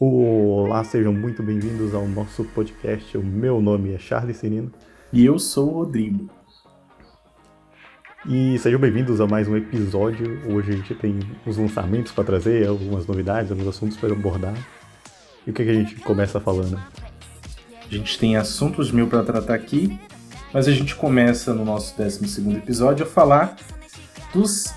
[0.00, 3.18] Olá, sejam muito bem-vindos ao nosso podcast.
[3.18, 4.70] O meu nome é Charles Cirino.
[5.12, 6.30] E eu sou o Rodrigo.
[8.24, 10.40] E sejam bem-vindos a mais um episódio.
[10.48, 14.54] Hoje a gente tem uns lançamentos para trazer, algumas novidades, alguns assuntos para abordar.
[15.44, 16.80] E o que, que a gente começa falando?
[17.84, 19.98] A gente tem assuntos mil para tratar aqui,
[20.54, 23.56] mas a gente começa no nosso 12 episódio a falar
[24.32, 24.72] dos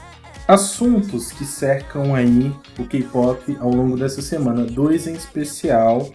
[0.52, 4.65] assuntos que cercam aí o K-pop ao longo dessa semana.
[4.65, 6.09] Dois em especial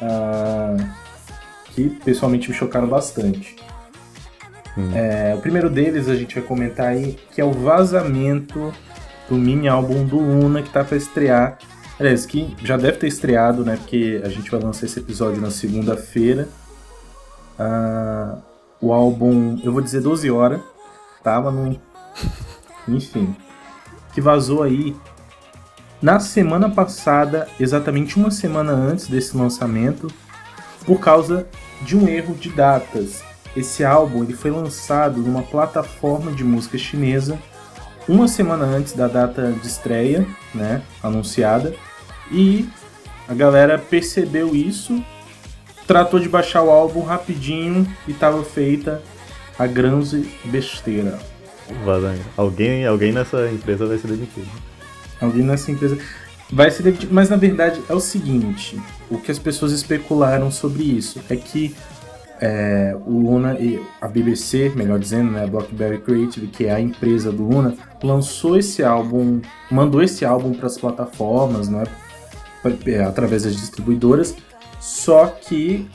[0.00, 0.90] uh,
[1.74, 3.54] que pessoalmente me chocaram bastante.
[4.78, 4.90] Hum.
[4.94, 8.72] É, o primeiro deles a gente vai comentar aí que é o vazamento
[9.28, 11.58] do mini álbum do Luna que tá para estrear.
[12.00, 13.76] Aliás, que já deve ter estreado, né?
[13.76, 16.48] Porque a gente vai lançar esse episódio na segunda-feira.
[17.58, 18.40] Uh,
[18.80, 20.62] o álbum, eu vou dizer 12 horas,
[21.22, 21.78] tava no.
[22.88, 23.36] Enfim
[24.16, 24.96] que vazou aí
[26.00, 30.10] na semana passada, exatamente uma semana antes desse lançamento,
[30.86, 31.46] por causa
[31.82, 33.22] de um erro de datas.
[33.54, 37.38] Esse álbum ele foi lançado numa plataforma de música chinesa
[38.08, 41.74] uma semana antes da data de estreia, né, anunciada,
[42.30, 42.66] e
[43.28, 45.04] a galera percebeu isso,
[45.86, 49.02] tratou de baixar o álbum rapidinho e estava feita
[49.58, 51.18] a grande besteira.
[52.36, 54.48] Alguém, alguém nessa empresa vai ser demitido.
[55.20, 55.98] Alguém nessa empresa
[56.50, 57.12] vai ser demitido.
[57.12, 61.74] Mas na verdade é o seguinte: o que as pessoas especularam sobre isso é que
[62.40, 66.80] é, o Luna e a BBC, melhor dizendo, né, a Blockberry Creative, que é a
[66.80, 71.84] empresa do Luna, lançou esse álbum, mandou esse álbum para as plataformas, né,
[73.06, 74.36] através das distribuidoras,
[74.80, 75.88] só que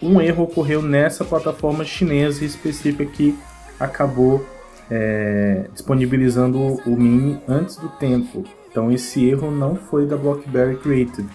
[0.00, 3.36] um erro ocorreu nessa plataforma chinesa específica que
[3.80, 4.46] acabou
[4.90, 8.44] é, disponibilizando o Mini antes do tempo.
[8.70, 11.28] Então esse erro não foi da BlackBerry Creative.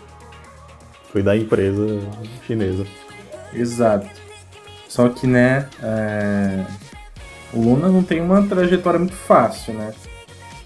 [1.12, 2.00] Foi da empresa
[2.46, 2.86] chinesa.
[3.54, 4.09] Exato.
[4.88, 6.66] Só que, né, é...
[7.54, 9.91] o Luna não tem uma trajetória muito fácil, né?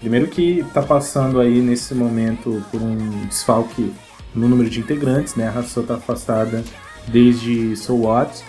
[0.00, 3.92] Primeiro que tá passando aí nesse momento por um desfalque
[4.34, 5.48] no número de integrantes, né?
[5.48, 6.62] A Hassel tá afastada
[7.08, 8.44] desde So What.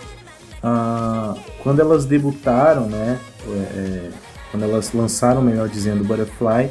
[0.62, 3.18] Ah, quando elas debutaram, né?
[3.46, 4.10] É, é
[4.50, 6.70] quando elas lançaram, melhor dizendo, Butterfly,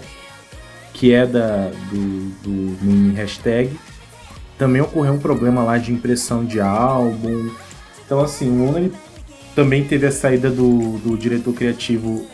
[0.94, 3.78] que é da, do, do mini hashtag,
[4.58, 7.50] também ocorreu um problema lá de impressão de álbum.
[8.06, 8.92] Então, assim, o Luna
[9.56, 12.26] também teve a saída do, do diretor criativo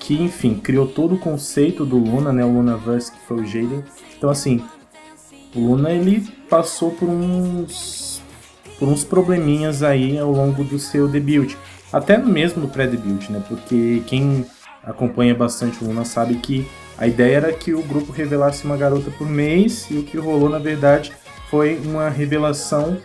[0.00, 2.44] que, enfim, criou todo o conceito do Luna, né?
[2.44, 3.84] O Lunaverse, que foi o Jaden.
[4.16, 4.62] Então, assim,
[5.54, 8.22] o Luna, ele passou por uns,
[8.78, 11.54] por uns probleminhas aí ao longo do seu debut.
[11.92, 13.42] Até mesmo no pré-debut, né?
[13.46, 14.44] Porque quem
[14.86, 19.10] acompanha bastante o Luna sabe que a ideia era que o grupo revelasse uma garota
[19.10, 21.12] por mês e o que rolou na verdade
[21.50, 22.98] foi uma revelação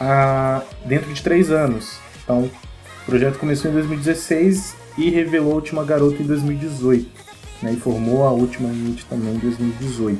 [0.00, 1.98] ah, dentro de três anos.
[2.22, 7.20] Então, o projeto começou em 2016 e revelou a última garota em 2018.
[7.62, 10.18] Né, e formou a última unit também em 2018.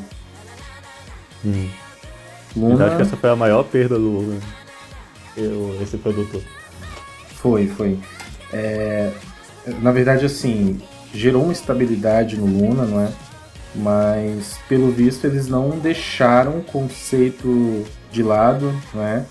[1.44, 1.68] Hum.
[2.54, 2.84] Luna...
[2.84, 4.40] Eu acho que essa foi a maior perda do Luna,
[5.82, 6.42] esse produtor.
[7.36, 7.98] Foi, foi.
[8.52, 9.10] É,
[9.80, 10.80] na verdade, assim,
[11.14, 13.12] gerou uma estabilidade no Luna, não é?
[13.74, 19.24] Mas pelo visto eles não deixaram o conceito de lado, não é?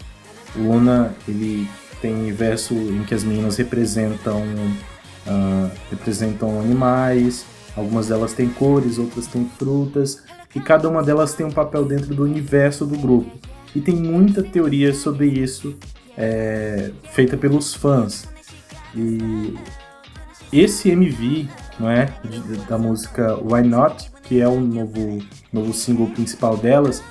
[0.56, 1.68] O Luna ele
[2.02, 7.46] tem um universo em que as meninas representam uh, representam animais,
[7.76, 10.24] algumas delas têm cores, outras têm frutas,
[10.56, 13.32] e cada uma delas tem um papel dentro do universo do grupo.
[13.76, 15.76] E tem muita teoria sobre isso
[16.18, 18.28] é, feita pelos fãs.
[18.96, 19.56] E
[20.52, 21.48] esse MV
[21.80, 22.10] não é?
[22.68, 25.20] da música Why Not, que é o novo,
[25.52, 27.02] novo single principal delas,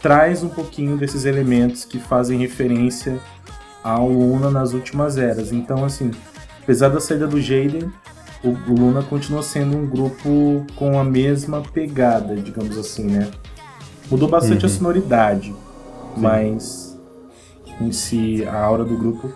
[0.00, 3.18] traz um pouquinho desses elementos que fazem referência
[3.82, 5.52] ao Luna nas últimas eras.
[5.52, 6.10] Então, assim,
[6.62, 7.92] apesar da saída do Jaden,
[8.42, 13.30] o Luna continua sendo um grupo com a mesma pegada, digamos assim, né?
[14.10, 14.72] Mudou bastante uhum.
[14.72, 15.56] a sonoridade, Sim.
[16.16, 16.98] mas
[17.80, 19.32] em si a aura do grupo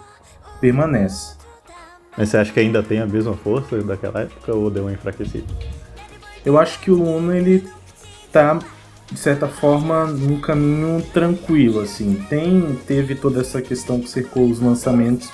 [0.60, 1.41] permanece.
[2.16, 5.46] Mas você acha que ainda tem a mesma força daquela época ou deu uma enfraquecida?
[6.44, 7.66] Eu acho que o Luna ele
[8.30, 8.58] tá
[9.10, 12.14] de certa forma num caminho tranquilo assim.
[12.28, 15.30] Tem teve toda essa questão que cercou os lançamentos,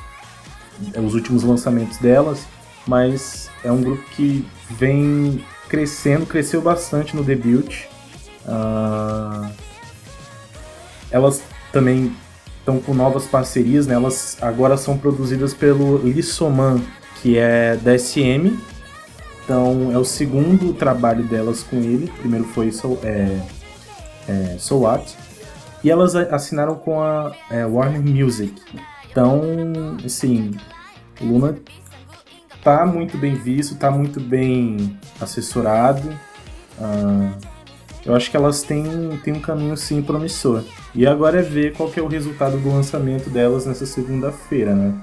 [1.05, 2.47] os últimos lançamentos delas,
[2.87, 7.85] mas é um grupo que vem crescendo, cresceu bastante no debut.
[8.45, 9.51] Uh,
[11.11, 11.43] elas
[11.73, 12.15] também
[12.69, 13.95] estão com novas parcerias, né?
[13.95, 16.83] Elas agora são produzidas pelo Lissoman,
[17.23, 18.59] que é da SM.
[19.43, 22.05] Então é o segundo trabalho delas com ele.
[22.05, 23.41] O primeiro foi So, é,
[24.29, 25.17] é, What.
[25.83, 28.61] E elas assinaram com a é, Warner Music.
[29.11, 29.41] Então,
[30.05, 30.55] assim,
[31.21, 31.57] Luna
[32.63, 36.09] tá muito bem visto, tá muito bem assessorado.
[36.79, 37.33] Uh,
[38.05, 38.85] eu acho que elas têm,
[39.25, 40.63] têm um caminho sim promissor.
[40.95, 44.95] E agora é ver qual que é o resultado do lançamento delas nessa segunda-feira, né?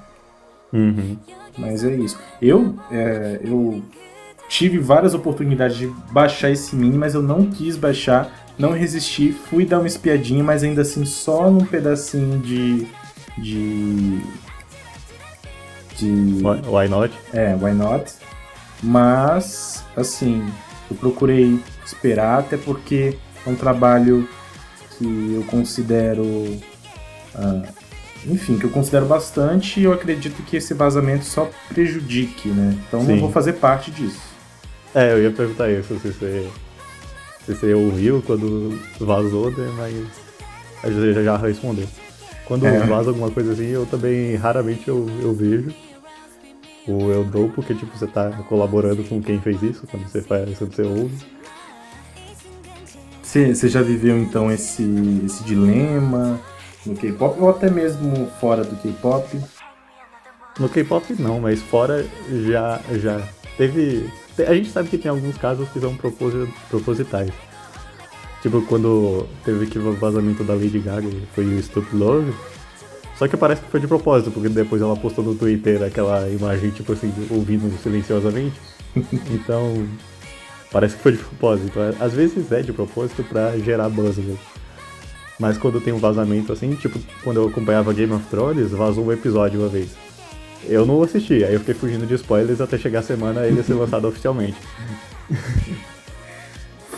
[0.73, 1.17] Uhum.
[1.57, 2.19] Mas é isso.
[2.41, 3.81] Eu, é, eu
[4.49, 9.65] tive várias oportunidades de baixar esse mini, mas eu não quis baixar, não resisti, fui
[9.65, 12.87] dar uma espiadinha, mas ainda assim só num pedacinho de.
[13.37, 14.19] de.
[15.97, 16.11] de.
[16.67, 17.13] Why not?
[17.33, 18.13] É, why not?
[18.83, 20.45] Mas, assim,
[20.89, 24.27] eu procurei esperar, até porque é um trabalho
[24.97, 26.23] que eu considero.
[26.23, 27.67] Uh,
[28.27, 32.75] enfim, que eu considero bastante e eu acredito que esse vazamento só prejudique, né?
[32.87, 33.13] Então Sim.
[33.13, 34.21] não vou fazer parte disso.
[34.93, 36.49] É, eu ia perguntar isso, se você,
[37.45, 39.69] se você ouviu quando vazou, né?
[39.77, 39.95] Mas
[40.83, 41.87] a gente já respondeu.
[42.45, 42.79] Quando é.
[42.79, 45.73] vaza alguma coisa assim, eu também raramente eu, eu vejo.
[46.87, 50.57] Ou eu dou porque tipo, você tá colaborando com quem fez isso, quando você faz,
[50.57, 51.15] quando você ouve.
[53.35, 54.81] Você, já viveu então esse,
[55.25, 56.39] esse dilema
[56.85, 59.41] no K-pop ou até mesmo fora do K-pop?
[60.57, 62.05] No K-pop não, mas fora
[62.47, 63.21] já, já
[63.57, 64.09] teve.
[64.47, 65.97] A gente sabe que tem alguns casos que são
[66.69, 67.29] propositais.
[68.41, 72.33] Tipo, quando teve que o vazamento da Lady Gaga foi o Stupid Love.
[73.17, 76.69] Só que parece que foi de propósito, porque depois ela postou no Twitter aquela imagem,
[76.69, 78.55] tipo assim, ouvindo silenciosamente.
[79.29, 79.85] Então,
[80.75, 81.79] parece que foi de propósito.
[82.01, 84.37] Às vezes é de propósito pra gerar buzz mesmo.
[85.39, 89.11] Mas quando tem um vazamento assim, tipo, quando eu acompanhava Game of Thrones, vazou um
[89.13, 89.91] episódio uma vez.
[90.65, 93.73] Eu não assisti, aí eu fiquei fugindo de spoilers até chegar a semana ele ser
[93.73, 94.57] lançado oficialmente.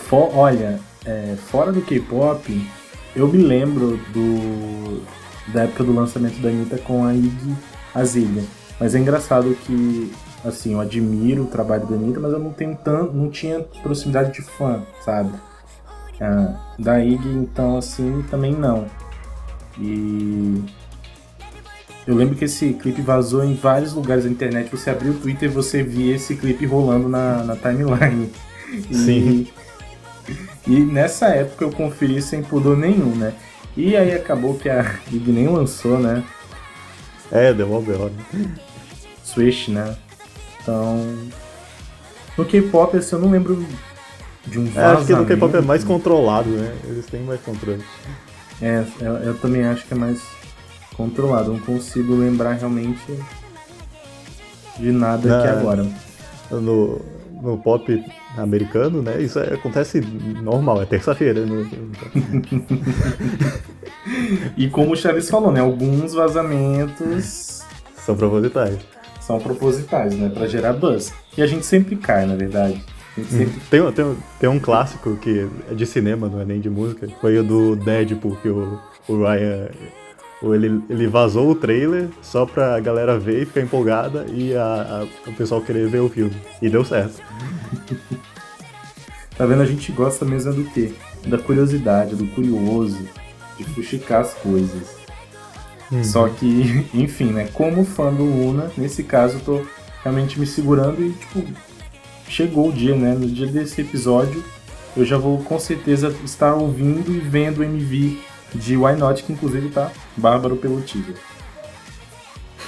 [0.10, 2.60] For, olha, é, fora do K-pop,
[3.16, 5.04] eu me lembro do
[5.54, 7.56] da época do lançamento da Anitta com a Iggy
[7.94, 8.44] Azalea.
[8.80, 10.12] Mas é engraçado que,
[10.48, 14.34] assim, eu admiro o trabalho da Anitta, mas eu não tenho tanto, não tinha proximidade
[14.34, 15.32] de fã, sabe?
[16.20, 18.86] Ah, da IG, então, assim, também não.
[19.80, 20.64] E
[22.08, 24.72] eu lembro que esse clipe vazou em vários lugares da internet.
[24.72, 28.32] Você abriu o Twitter e você via esse clipe rolando na, na timeline.
[28.92, 29.48] Sim.
[30.68, 33.34] E nessa época eu conferi sem pudor nenhum, né?
[33.78, 36.22] E aí acabou que a IG nem lançou, né?
[37.32, 38.12] É, deu uma bela.
[39.24, 39.96] Switch, né?
[40.68, 41.16] Então.
[42.38, 43.66] No K-pop, assim, eu não lembro
[44.46, 44.80] de um vazamento.
[44.80, 46.76] É, acho que no K-pop é mais controlado, né?
[46.84, 47.84] Eles têm mais controle.
[48.62, 50.22] É, eu, eu, também acho que é mais
[50.96, 51.54] controlado.
[51.54, 53.18] Não consigo lembrar realmente
[54.78, 55.88] de nada Na, aqui agora.
[56.52, 57.02] No,
[57.42, 58.04] no pop
[58.38, 59.22] americano, né?
[59.22, 61.46] Isso é, acontece normal, é terça-feira.
[61.46, 61.70] Né?
[64.58, 65.62] e como o Charles falou, né?
[65.62, 67.62] Alguns vazamentos
[68.06, 68.97] são propositais.
[69.28, 70.30] São propositais, né?
[70.30, 71.14] Pra gerar buzz.
[71.38, 72.82] E a gente sempre cai, na verdade.
[73.30, 73.60] Sempre...
[73.70, 77.10] Tem, tem, tem um clássico que é de cinema, não é nem de música.
[77.20, 79.68] Foi o do Deadpool, que o, o Ryan.
[80.42, 85.30] Ele, ele vazou o trailer só pra galera ver e ficar empolgada e a, a,
[85.30, 86.36] o pessoal querer ver o filme.
[86.62, 87.22] E deu certo.
[89.36, 89.62] tá vendo?
[89.62, 90.94] A gente gosta mesmo do quê?
[91.26, 93.00] Da curiosidade, do curioso,
[93.58, 94.97] de fuxicar as coisas.
[95.92, 96.04] Uhum.
[96.04, 97.50] Só que, enfim, né?
[97.54, 99.62] Como fã do Luna, nesse caso eu tô
[100.04, 101.44] realmente me segurando e, tipo,
[102.28, 103.14] chegou o dia, né?
[103.14, 104.44] No dia desse episódio,
[104.96, 108.20] eu já vou com certeza estar ouvindo e vendo o MV
[108.54, 111.16] de Why Not, que inclusive tá bárbaro pelo teaser.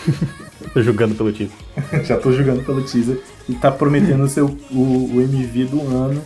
[0.73, 1.55] tô jogando pelo teaser.
[2.05, 6.21] já tô jogando pelo teaser e tá prometendo ser o, o, o MV do ano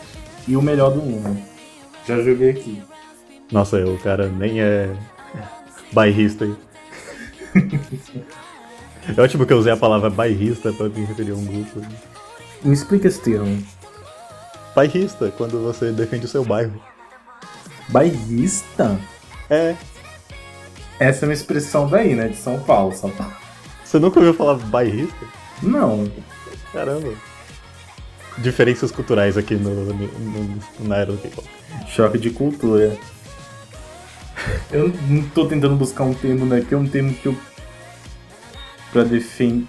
[0.48, 1.42] e o melhor do ano.
[2.08, 2.82] Já joguei aqui.
[3.52, 4.90] Nossa, o cara nem é
[5.92, 6.56] bairrista aí.
[9.18, 11.82] é ótimo que eu usei a palavra bairrista pra me referir a um grupo.
[12.64, 13.64] Me explica esse termo.
[14.76, 16.74] Bairrista, quando você defende o seu bairro.
[17.90, 19.00] Bairrista?
[19.50, 19.76] É.
[21.00, 22.30] Essa é uma expressão daí, né?
[22.30, 23.34] De São Paulo, São Paulo.
[23.84, 25.26] Você nunca ouviu falar bairrista?
[25.62, 26.12] Não.
[26.72, 27.14] Caramba.
[28.40, 31.48] Diferenças culturais aqui no, no, no na era do K-pop.
[31.88, 32.98] Choque de cultura.
[34.72, 36.62] Eu não tô tentando buscar um termo, né?
[36.68, 37.38] Que é um termo que eu.
[38.92, 39.68] pra defender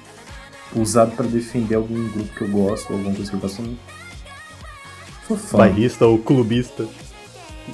[0.75, 3.79] usado para defender algum grupo que eu gosto, alguma coisa que eu gosto.
[5.57, 6.87] Bairrista ou clubista.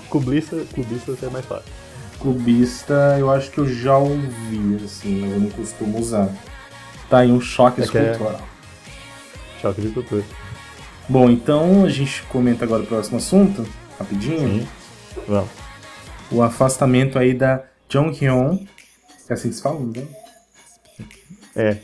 [0.09, 1.73] Clubista, clubista é mais fácil.
[2.21, 6.29] Clubista eu acho que eu já ouvi, assim, mas eu não costumo usar.
[7.09, 8.41] Tá aí um choque é cultural.
[8.41, 9.61] É...
[9.61, 10.23] Choque de cultura.
[11.09, 13.67] Bom, então a gente comenta agora o próximo assunto,
[13.99, 14.61] rapidinho.
[14.61, 14.69] Sim.
[15.27, 15.60] Vamos.
[16.31, 18.67] O afastamento aí da Jong Hyun,
[19.29, 20.07] é assim que se fala, né?
[21.57, 21.77] É.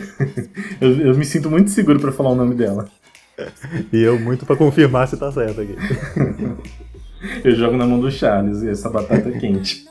[0.80, 2.88] eu, eu me sinto muito seguro para falar o nome dela.
[3.92, 5.76] E eu muito para confirmar se tá certo aqui.
[7.44, 9.86] eu jogo na mão do Charles e essa batata é quente.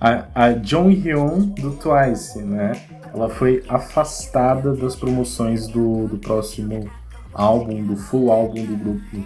[0.00, 2.72] A, a Jong Hyun do Twice, né?
[3.12, 6.90] Ela foi afastada das promoções do, do próximo
[7.32, 9.24] álbum, do full álbum do grupo,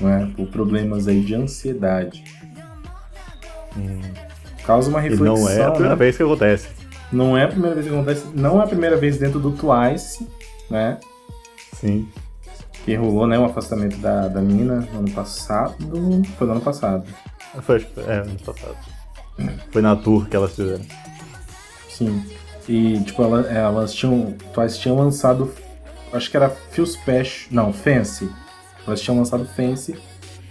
[0.00, 0.30] né?
[0.36, 2.22] Por problemas aí de ansiedade.
[3.78, 4.00] Hum.
[4.64, 5.36] Causa uma reflexão.
[5.36, 5.98] E não é a primeira né?
[5.98, 6.68] vez que acontece.
[7.10, 8.26] Não é a primeira vez que acontece.
[8.34, 10.26] Não é a primeira vez dentro do Twice,
[10.68, 10.98] né?
[11.74, 12.08] Sim.
[12.84, 13.38] Que rolou, né?
[13.38, 15.74] O afastamento da, da mina no ano passado.
[16.36, 17.04] Foi no ano passado.
[17.62, 18.76] Foi, é, ano passado.
[19.70, 20.84] Foi na tour que elas fizeram.
[21.88, 22.22] Sim.
[22.68, 24.34] E, tipo, elas, elas tinham.
[24.52, 25.52] Twice tinham lançado.
[26.12, 27.48] Acho que era Feel Special.
[27.50, 28.28] Não, Fancy.
[28.86, 29.96] Elas tinham lançado Fancy.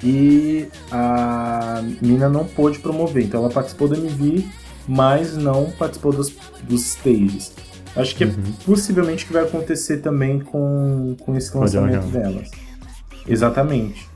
[0.04, 3.24] E a mina não pôde promover.
[3.24, 4.46] Então ela participou do MV,
[4.88, 7.52] mas não participou dos, dos stages.
[7.96, 8.34] Acho que é uhum.
[8.34, 12.52] é possivelmente que vai acontecer também com, com esse lançamento delas.
[13.28, 14.08] Exatamente.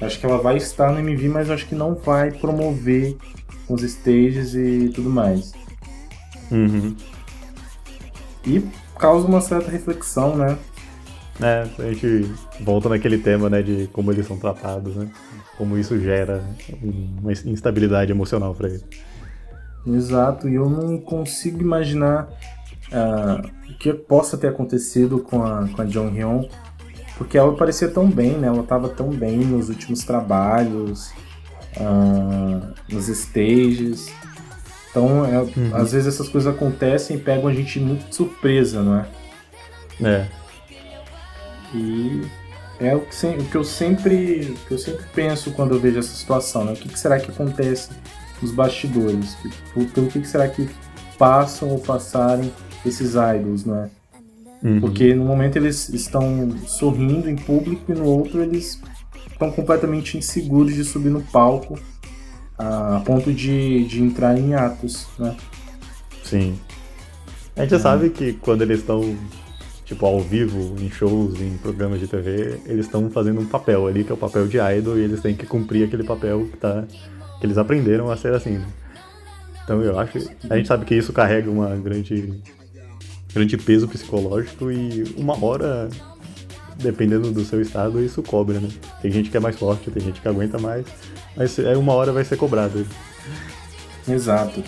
[0.00, 3.16] Acho que ela vai estar no MV, mas acho que não vai promover
[3.68, 5.52] os stages e tudo mais.
[6.50, 6.96] Uhum.
[8.46, 8.62] E
[8.98, 10.58] causa uma certa reflexão, né?
[11.42, 12.30] É, a gente
[12.60, 15.10] volta naquele tema, né, de como eles são tratados, né?
[15.60, 16.42] Como isso gera
[16.82, 18.82] uma instabilidade emocional para eles.
[19.86, 22.30] Exato, e eu não consigo imaginar
[22.90, 26.48] uh, o que possa ter acontecido com a, com a Jong Hyun,
[27.18, 28.48] porque ela parecia tão bem, né?
[28.48, 31.12] Ela estava tão bem nos últimos trabalhos,
[31.76, 34.10] uh, nos stages.
[34.90, 35.70] Então, é, uhum.
[35.74, 39.06] às vezes essas coisas acontecem e pegam a gente muito de surpresa, não é?
[40.02, 40.26] É.
[41.74, 42.26] E
[42.80, 46.14] é o que, o que eu sempre que eu sempre penso quando eu vejo essa
[46.14, 46.72] situação, né?
[46.72, 47.90] O que, que será que acontece
[48.40, 49.36] nos bastidores?
[49.94, 50.68] Pelo que, que será que
[51.18, 52.50] passam ou passarem
[52.84, 53.90] esses idols, né?
[54.62, 54.80] Uhum.
[54.80, 58.80] Porque no momento eles estão sorrindo em público e no outro eles
[59.30, 61.78] estão completamente inseguros de subir no palco
[62.58, 65.36] a ponto de, de entrar em atos, né?
[66.22, 66.58] Sim.
[67.56, 67.78] A gente é.
[67.78, 69.16] sabe que quando eles estão
[69.90, 74.04] tipo ao vivo, em shows, em programas de TV, eles estão fazendo um papel ali,
[74.04, 76.84] que é o papel de idol, e eles têm que cumprir aquele papel que, tá,
[77.40, 78.58] que eles aprenderam a ser assim.
[78.58, 78.66] Né?
[79.64, 80.18] Então eu acho.
[80.48, 82.40] A gente sabe que isso carrega uma grande.
[83.34, 85.88] grande peso psicológico e uma hora
[86.76, 88.68] dependendo do seu estado, isso cobra, né?
[89.02, 90.86] Tem gente que é mais forte, tem gente que aguenta mais,
[91.36, 92.86] mas aí uma hora vai ser cobrado.
[94.08, 94.62] Exato.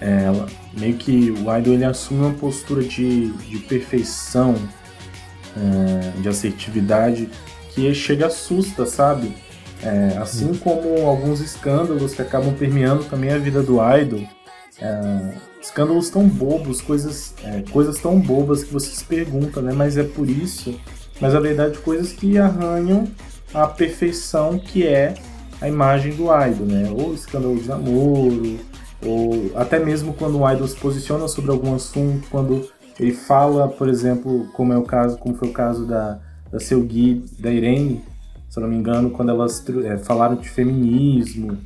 [0.00, 4.54] É, ela, meio que o idol ele assume uma postura de, de perfeição,
[5.56, 7.28] é, de assertividade,
[7.70, 9.34] que chega assusta, sabe?
[9.82, 14.26] É, assim como alguns escândalos que acabam permeando também a vida do idol,
[14.80, 19.72] é, escândalos tão bobos, coisas, é, coisas tão bobas que você se pergunta, né?
[19.72, 20.78] Mas é por isso
[21.20, 23.08] mas na verdade coisas que arranham
[23.54, 25.14] a perfeição que é
[25.60, 26.92] a imagem do idol, né?
[26.94, 28.58] Ou escândalo de namoro,
[29.06, 33.88] ou até mesmo quando o idol se posiciona sobre algum assunto, quando ele fala, por
[33.88, 36.18] exemplo, como é o caso, como foi o caso da,
[36.50, 38.02] da Seu Gui, da Irene,
[38.48, 41.58] se eu não me engano, quando elas é, falaram de feminismo.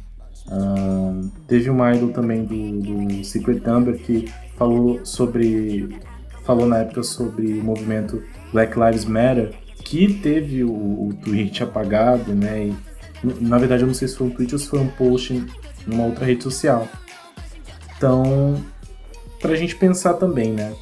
[1.46, 6.00] Teve um idol também do, do Secret Number que falou sobre
[6.44, 9.52] falou na época sobre o movimento Black Lives Matter,
[9.84, 12.72] que teve o, o tweet apagado, né?
[13.22, 15.44] E, na verdade, eu não sei se foi um tweet ou se foi um post
[15.86, 16.88] numa outra rede social.
[18.00, 18.56] Então,
[19.42, 20.74] pra gente pensar também, né?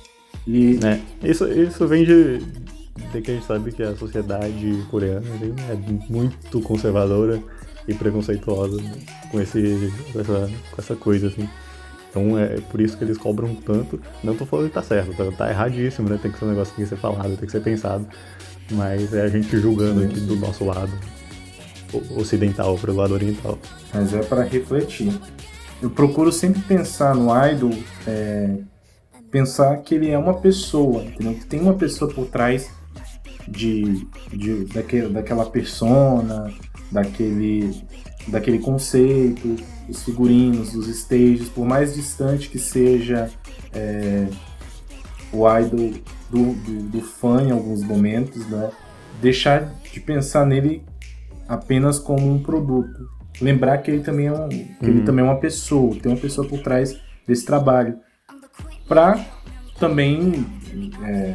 [0.46, 0.78] E...
[0.84, 5.26] É, isso, isso vem de, de que a gente sabe que a sociedade coreana
[5.68, 5.74] é
[6.08, 7.42] muito conservadora
[7.88, 8.80] e preconceituosa
[9.32, 11.48] com, esse, com, essa, com essa coisa, assim.
[12.08, 14.00] Então é por isso que eles cobram tanto.
[14.22, 16.20] Não tô falando que tá certo, tá, tá erradíssimo, né?
[16.22, 18.06] Tem que ser um negócio que tem que ser falado, tem que ser pensado.
[18.70, 20.92] Mas é a gente julgando aqui do nosso lado
[22.16, 23.58] ocidental, pro lado oriental.
[23.92, 25.12] Mas é para refletir.
[25.80, 27.72] Eu procuro sempre pensar no idol,
[28.06, 28.58] é,
[29.30, 31.34] pensar que ele é uma pessoa, entendeu?
[31.34, 32.70] Que tem uma pessoa por trás
[33.46, 36.52] de, de daquele, daquela persona,
[36.90, 37.82] daquele,
[38.26, 39.56] daquele conceito,
[39.88, 43.30] os figurinos, os stages, por mais distante que seja
[43.72, 44.26] é,
[45.32, 45.92] o idol
[46.30, 48.70] do, do, do, fã em alguns momentos, né?
[49.20, 50.82] deixar de pensar nele
[51.48, 53.17] apenas como um produto.
[53.40, 54.88] Lembrar que ele também é, um, que uhum.
[54.88, 57.98] ele também é uma pessoa, tem uma pessoa por trás desse trabalho.
[58.86, 59.24] Para
[59.78, 60.44] também,
[61.04, 61.34] é,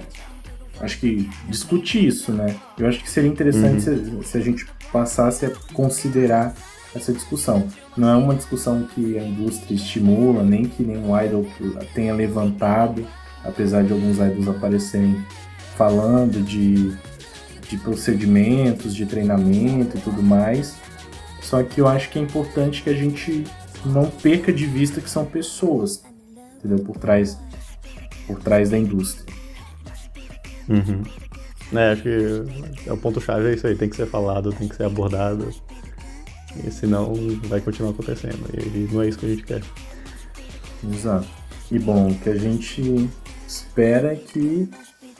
[0.81, 2.55] acho que, discutir isso, né?
[2.77, 4.21] Eu acho que seria interessante uhum.
[4.21, 6.53] se, se a gente passasse a considerar
[6.95, 7.67] essa discussão.
[7.97, 11.45] Não é uma discussão que a indústria estimula, nem que nenhum idol
[11.93, 13.05] tenha levantado,
[13.43, 15.23] apesar de alguns idols aparecerem
[15.75, 16.95] falando de,
[17.67, 20.75] de procedimentos, de treinamento e tudo mais.
[21.43, 23.43] Só que eu acho que é importante que a gente
[23.85, 26.03] não perca de vista que são pessoas,
[26.57, 26.83] entendeu?
[26.83, 27.37] Por trás,
[28.25, 29.31] por trás da indústria.
[30.69, 31.03] Uhum.
[31.77, 34.75] É, acho que é o ponto-chave é isso aí, tem que ser falado, tem que
[34.75, 35.49] ser abordado.
[36.65, 37.13] E senão
[37.45, 38.47] vai continuar acontecendo.
[38.53, 39.61] E não é isso que a gente quer.
[40.91, 41.27] Exato.
[41.71, 43.09] E bom, o que a gente
[43.47, 44.69] espera é que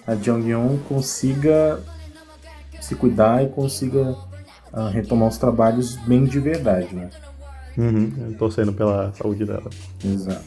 [0.06, 1.82] a Jonghyun consiga
[2.80, 4.16] se cuidar e consiga
[4.92, 7.10] retomar os trabalhos bem de verdade, né?
[7.78, 9.70] Uhum, torcendo pela saúde dela.
[10.04, 10.44] Exato.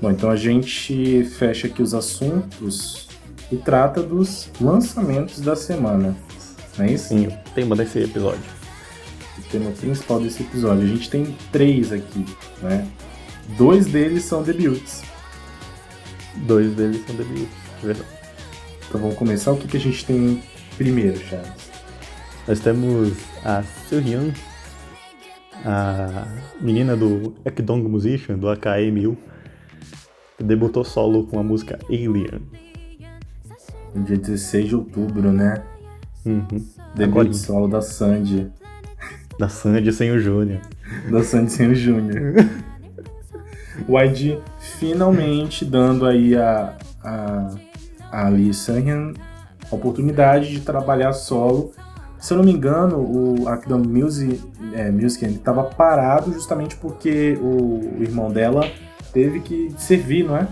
[0.00, 3.08] Bom, então a gente fecha aqui os assuntos
[3.50, 6.16] e trata dos lançamentos da semana.
[6.76, 7.08] Não é isso?
[7.08, 8.42] Sim, o tema desse episódio.
[9.38, 10.82] O tema principal desse episódio.
[10.82, 12.24] A gente tem três aqui,
[12.62, 12.86] né?
[13.56, 15.02] Dois deles são debuts.
[16.46, 17.48] Dois deles são debuts,
[17.82, 18.08] verdade.
[18.88, 19.52] Então vamos começar.
[19.52, 20.42] O que, que a gente tem
[20.76, 21.52] primeiro, Charles?
[22.46, 23.12] Nós temos
[23.44, 24.32] a Soo-hyun,
[25.64, 26.26] a
[26.60, 29.16] menina do Ekdong Musician, do AKM,
[30.36, 32.64] que debutou solo com a música Alien
[33.94, 35.62] no dia 16 de outubro, né?
[36.26, 36.46] Uhum.
[36.94, 37.32] Debut Agora...
[37.32, 38.50] solo da Sandy.
[39.38, 40.60] Da Sandy sem o Júnior.
[41.10, 42.34] Da Sandy sem o Júnior.
[43.86, 44.38] o ID
[44.78, 47.48] finalmente dando aí a, a,
[48.10, 49.12] a Lee Sanhyun
[49.70, 51.72] a oportunidade de trabalhar solo.
[52.24, 54.40] Se eu não me engano, o Akdom Music,
[54.72, 58.66] é, Music estava parado justamente porque o, o irmão dela
[59.12, 60.48] teve que servir, não é?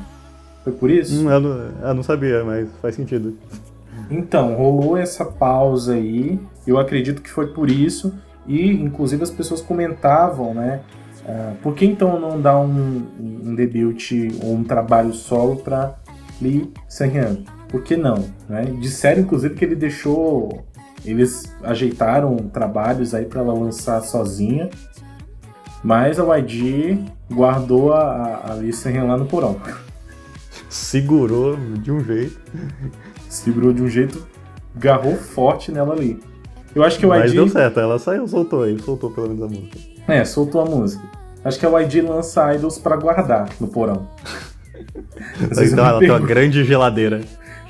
[0.62, 1.26] Foi por isso?
[1.26, 3.38] Hum, eu, não, eu não sabia, mas faz sentido.
[4.10, 8.12] Então, rolou essa pausa aí, eu acredito que foi por isso,
[8.46, 10.82] e inclusive as pessoas comentavam, né?
[11.24, 14.12] Uh, por que então não dar um, um debut
[14.44, 15.94] ou um trabalho solo para
[16.38, 17.44] Lee Sang-hyun?
[17.72, 18.22] Por que não?
[18.46, 18.64] Né?
[18.78, 20.62] Disseram inclusive que ele deixou.
[21.04, 24.70] Eles ajeitaram trabalhos aí para ela lançar sozinha,
[25.82, 29.56] mas a YG guardou a, a lá no porão
[30.72, 32.40] segurou de um jeito.
[33.28, 34.26] Segurou de um jeito,
[34.74, 36.20] garrou forte nela ali.
[36.74, 37.34] Eu acho que o Mas YG...
[37.34, 39.78] deu certo, ela saiu, soltou aí, soltou pelo menos a música.
[40.08, 41.02] É, soltou a música.
[41.44, 44.08] Acho que a YG lança idols pra guardar no porão.
[45.40, 47.20] então ela tem uma grande geladeira.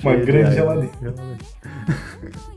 [0.02, 0.92] Uma grande geladeira.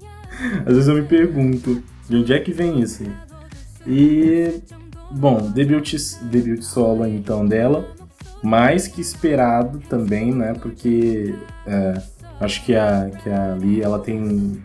[0.66, 3.04] Às vezes eu me pergunto, de onde é que vem isso?
[3.86, 4.60] E,
[5.12, 7.96] bom, debut, debut solo então dela
[8.46, 10.54] mais que esperado também, né?
[10.54, 11.34] Porque
[11.66, 12.02] é,
[12.40, 14.62] acho que a, que a Lee ela tem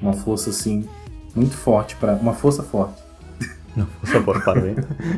[0.00, 0.88] uma força assim
[1.34, 3.02] muito forte para uma força forte.
[3.76, 4.74] Não, força forte parou?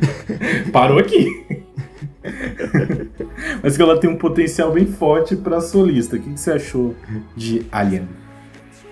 [0.73, 1.65] Parou aqui.
[3.63, 6.17] Mas que ela tem um potencial bem forte para solista.
[6.17, 6.95] O que, que você achou
[7.37, 8.09] de Alien?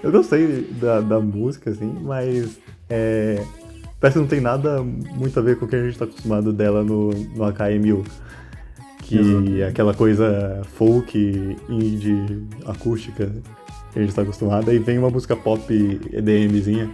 [0.04, 2.58] Eu gostei da, da música, assim, mas
[2.90, 3.42] é,
[3.98, 6.52] parece que não tem nada muito a ver com o que a gente está acostumado
[6.52, 8.04] dela no, no AKM
[8.98, 9.56] que Exato.
[9.56, 13.32] é aquela coisa folk, indie, acústica
[13.94, 15.72] que a gente está acostumado, aí vem uma música pop
[16.12, 16.90] EDMzinha.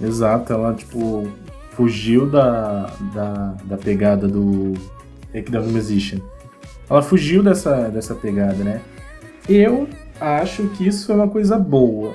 [0.00, 1.26] Exato, ela tipo
[1.70, 4.74] fugiu da, da, da pegada do
[5.32, 6.20] Ekdom Musician.
[6.88, 8.80] Ela fugiu dessa, dessa pegada, né?
[9.48, 9.88] Eu
[10.20, 12.12] acho que isso foi uma coisa boa.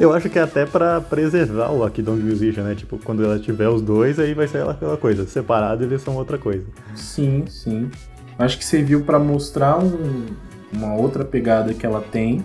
[0.00, 2.74] Eu acho que é até para preservar o Akidon Musician, né?
[2.74, 5.26] Tipo, quando ela tiver os dois, aí vai ser aquela coisa.
[5.26, 6.64] Separado, eles são outra coisa.
[6.94, 7.90] Sim, sim.
[8.38, 10.26] Acho que serviu para mostrar um,
[10.72, 12.44] uma outra pegada que ela tem.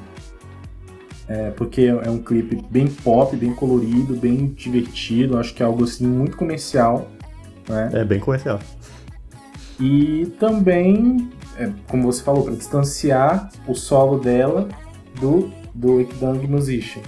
[1.27, 5.37] É, porque é um clipe bem pop, bem colorido, bem divertido.
[5.37, 7.07] Acho que é algo assim muito comercial.
[7.67, 7.89] Né?
[7.93, 8.59] É bem comercial.
[9.79, 11.29] E também,
[11.59, 14.67] é, como você falou, para distanciar o solo dela
[15.19, 17.01] do do Ekdang Musician.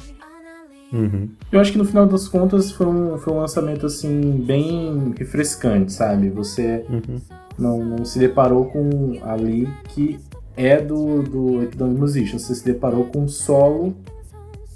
[0.94, 1.30] Uhum.
[1.52, 5.94] Eu acho que no final das contas foi um, foi um lançamento assim bem refrescante,
[5.94, 6.30] sabe?
[6.30, 7.20] Você uhum.
[7.58, 10.20] não, não se deparou com ali que
[10.56, 13.96] é do, do Epidemic Musician, você se deparou com um solo,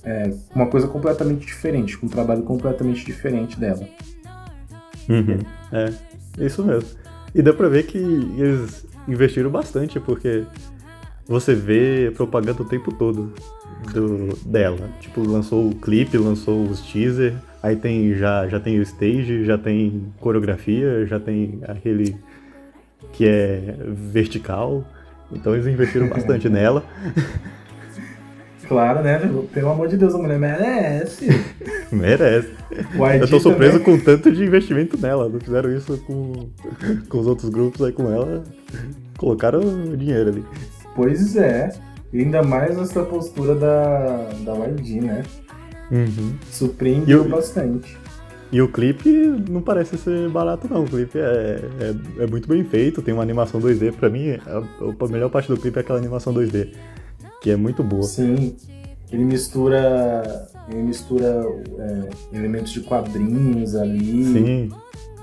[0.03, 3.85] é, uma coisa completamente diferente, com um trabalho completamente diferente dela.
[5.09, 5.39] Uhum.
[5.71, 5.93] É,
[6.45, 6.89] isso mesmo.
[7.33, 10.43] E dá pra ver que eles investiram bastante, porque
[11.27, 13.33] você vê propaganda o tempo todo
[13.91, 14.89] do, dela.
[14.99, 19.57] Tipo, lançou o clipe, lançou os teaser, aí tem já, já tem o stage, já
[19.57, 22.15] tem coreografia, já tem aquele
[23.13, 24.83] que é vertical.
[25.31, 26.83] Então eles investiram bastante nela.
[28.67, 29.19] Claro, né?
[29.53, 31.27] Pelo amor de Deus, a mulher merece.
[31.91, 32.49] Merece.
[33.21, 33.99] Eu tô surpreso também.
[33.99, 35.29] com tanto de investimento nela.
[35.29, 36.49] Não fizeram isso com,
[37.07, 38.43] com os outros grupos aí com ela.
[39.17, 39.61] Colocaram
[39.95, 40.43] dinheiro ali.
[40.95, 41.69] Pois é.
[42.11, 45.23] E ainda mais essa postura da, da YG, né?
[45.91, 46.35] Uhum.
[46.49, 47.97] Surpreendeu bastante.
[48.51, 49.09] E o clipe
[49.49, 50.83] não parece ser barato, não.
[50.83, 53.91] O clipe é, é, é muito bem feito, tem uma animação 2D.
[53.93, 56.69] Pra mim, a, a, melhor parte do clipe é aquela animação 2D,
[57.45, 58.01] que é muito boa.
[58.01, 58.57] Sim,
[59.11, 61.45] ele mistura, ele mistura
[61.77, 64.23] é, elementos de quadrinhos ali.
[64.23, 64.71] Sim.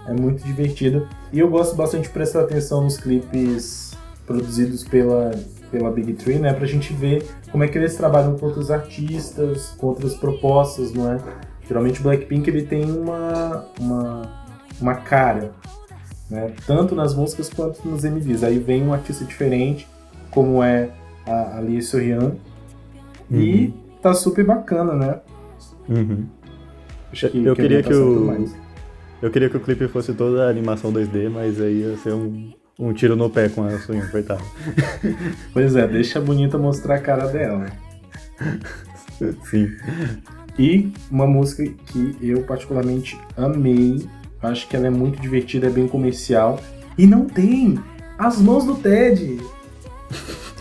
[0.06, 1.08] É muito divertido.
[1.32, 5.32] E eu gosto bastante de prestar atenção nos clipes produzidos pela,
[5.72, 6.52] pela Big Tree, né?
[6.52, 11.12] Pra gente ver como é que eles trabalham com outros artistas, com outras propostas, não
[11.12, 11.18] é?
[11.66, 14.22] Geralmente o Blackpink ele tem uma, uma,
[14.80, 15.50] uma cara,
[16.30, 16.52] né?
[16.68, 18.44] tanto nas músicas quanto nos MVs.
[18.44, 19.88] Aí vem um artista diferente,
[20.30, 22.36] como é a, a Lee Sohyun,
[23.30, 23.40] uhum.
[23.40, 25.20] e tá super bacana, né?
[25.88, 26.26] Uhum.
[27.12, 28.46] Acho que, eu que queria que o
[29.20, 32.52] eu queria que o clipe fosse toda a animação 2D, mas aí ia ser um,
[32.76, 34.42] um tiro no pé com a Sohyun, coitada.
[35.54, 37.66] Pois é, deixa a bonita mostrar a cara dela.
[39.48, 39.68] Sim.
[40.58, 44.04] E uma música que eu particularmente amei,
[44.42, 46.58] acho que ela é muito divertida, é bem comercial.
[46.98, 47.78] E não tem
[48.18, 49.38] as mãos do Ted.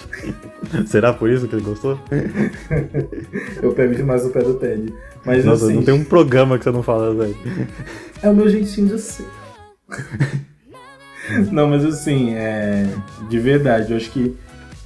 [0.87, 1.99] Será por isso que ele gostou?
[3.61, 4.93] eu pego demais o pé do Ted.
[5.25, 7.35] Mas Nossa, assim, não tem um programa que você não fala, velho.
[8.21, 9.25] É o meu jeitinho de ser.
[11.51, 12.87] não, mas assim, é,
[13.29, 14.35] de verdade, eu acho que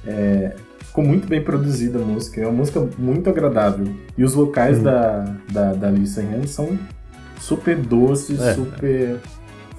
[0.06, 3.86] é, ficou muito bem produzida a música, é uma música muito agradável.
[4.16, 4.82] E os vocais hum.
[4.82, 6.78] da, da, da Lisa Hand são
[7.38, 8.54] super doces, é.
[8.54, 9.20] super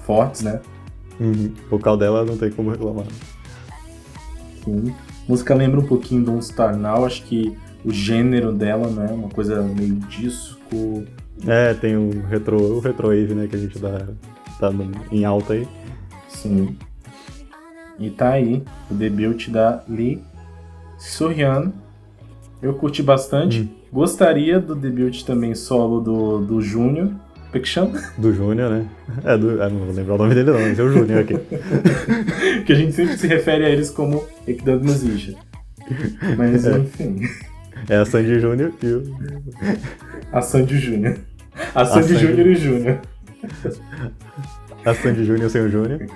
[0.04, 0.60] fortes, né?
[1.20, 1.52] Uhum.
[1.66, 3.06] O vocal dela não tem como reclamar.
[4.64, 4.94] Sim.
[5.28, 9.12] A música lembra um pouquinho Don't Star Now, acho que o gênero dela, né?
[9.12, 11.04] Uma coisa meio disco.
[11.46, 14.06] É, tem o retro, o retrowave, né, que a gente dá,
[14.58, 14.70] tá
[15.12, 15.68] em alta aí.
[16.28, 16.74] Sim.
[17.98, 20.22] E tá aí o debut da Lee
[20.98, 21.72] Surrian.
[22.62, 23.60] Eu curti bastante.
[23.60, 23.68] Hum.
[23.92, 27.12] Gostaria do debut também solo do, do Júnior.
[27.52, 27.92] Peixão?
[28.18, 28.86] Do Júnior, né?
[29.24, 31.34] É, do, é, não vou lembrar o nome dele não, mas é o Júnior aqui.
[32.64, 35.34] que a gente sempre se refere a eles como Ekdog Musician.
[36.36, 36.78] Mas é.
[36.78, 37.20] enfim.
[37.88, 39.02] É a Sandy Júnior e o.
[40.32, 41.18] A Sandy Júnior.
[41.74, 42.26] A Sandy, Sandy...
[42.26, 43.00] Júnior e o Júnior.
[44.84, 46.06] A Sandy Júnior sem o Júnior.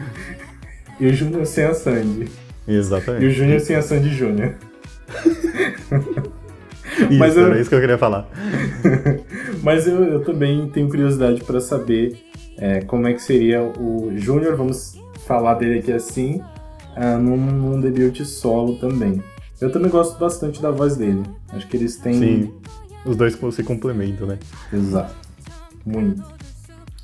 [1.00, 2.28] E o Júnior sem a Sandy.
[2.68, 3.24] Exatamente.
[3.24, 4.54] E o Júnior sem a Sandy Júnior.
[6.98, 7.46] Isso, Mas eu...
[7.46, 8.28] era isso que eu queria falar.
[9.62, 12.18] Mas eu, eu também tenho curiosidade para saber
[12.58, 16.42] é, como é que seria o Júnior, vamos falar dele aqui assim,
[16.96, 19.22] uh, num, num debut solo também.
[19.60, 21.22] Eu também gosto bastante da voz dele.
[21.52, 22.14] Acho que eles têm.
[22.14, 22.54] Sim,
[23.04, 24.38] os dois se complementam, né?
[24.72, 25.14] Exato.
[25.84, 26.22] Muito.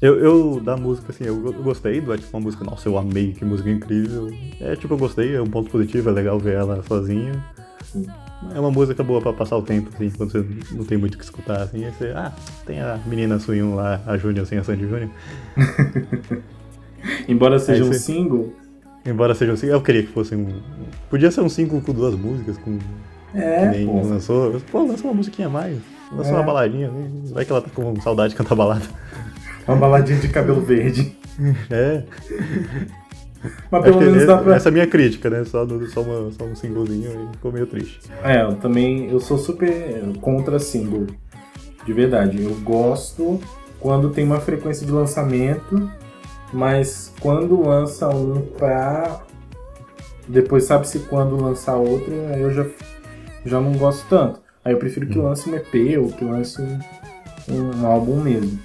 [0.00, 2.96] Eu, eu, da música, assim, eu, eu gostei do é tipo uma música, nossa, eu
[2.96, 4.30] amei, que música incrível.
[4.60, 7.44] É tipo, eu gostei, é um ponto positivo, é legal ver ela sozinha.
[8.54, 11.18] É uma música boa pra passar o tempo, assim, quando você não tem muito o
[11.18, 11.84] que escutar, assim.
[11.84, 12.32] Aí você, ah,
[12.64, 15.10] tem a menina Swing lá, a Júnior, assim, a Sandy Júnior.
[17.26, 18.52] embora seja um single.
[19.04, 20.60] Embora seja um single, eu queria que fosse um.
[21.10, 22.78] Podia ser um single com duas músicas, com.
[23.34, 23.70] É.
[23.70, 24.02] nem pô.
[24.02, 24.60] lançou.
[24.70, 25.78] Pô, lança uma musiquinha a mais.
[26.12, 26.34] Lança é.
[26.34, 26.90] uma baladinha.
[27.32, 28.86] Vai que ela tá com saudade de cantar balada.
[29.66, 31.12] Uma baladinha de cabelo verde.
[31.70, 32.04] É.
[33.70, 34.56] Mas pelo menos dá pra.
[34.56, 35.44] Essa é a minha crítica, né?
[35.44, 38.00] Só, do, só, uma, só um singlezinho e ficou meio triste.
[38.22, 39.10] É, eu também.
[39.10, 41.06] Eu sou super contra single.
[41.84, 42.42] De verdade.
[42.42, 43.40] Eu gosto
[43.80, 45.90] quando tem uma frequência de lançamento,
[46.52, 49.22] mas quando lança um pra.
[50.26, 52.66] Depois sabe-se quando lançar outro, aí eu já,
[53.46, 54.40] já não gosto tanto.
[54.62, 56.78] Aí eu prefiro que lance um EP ou que lance um,
[57.48, 58.58] um álbum mesmo.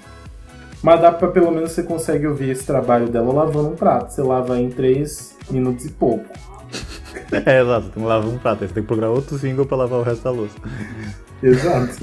[0.84, 4.12] Mas dá pra pelo menos você consegue ouvir esse trabalho dela lavando um prato.
[4.12, 6.24] Você lava em 3 minutos e pouco.
[7.32, 8.62] É, exato, tem que lavar um prato.
[8.62, 10.54] Aí você tem que procurar outro single pra lavar o resto da louça.
[11.42, 11.94] Exato.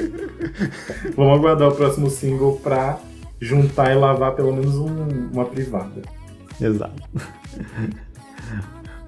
[1.16, 2.98] Vamos aguardar o próximo single pra
[3.40, 6.02] juntar e lavar pelo menos um, uma privada.
[6.60, 7.04] Exato.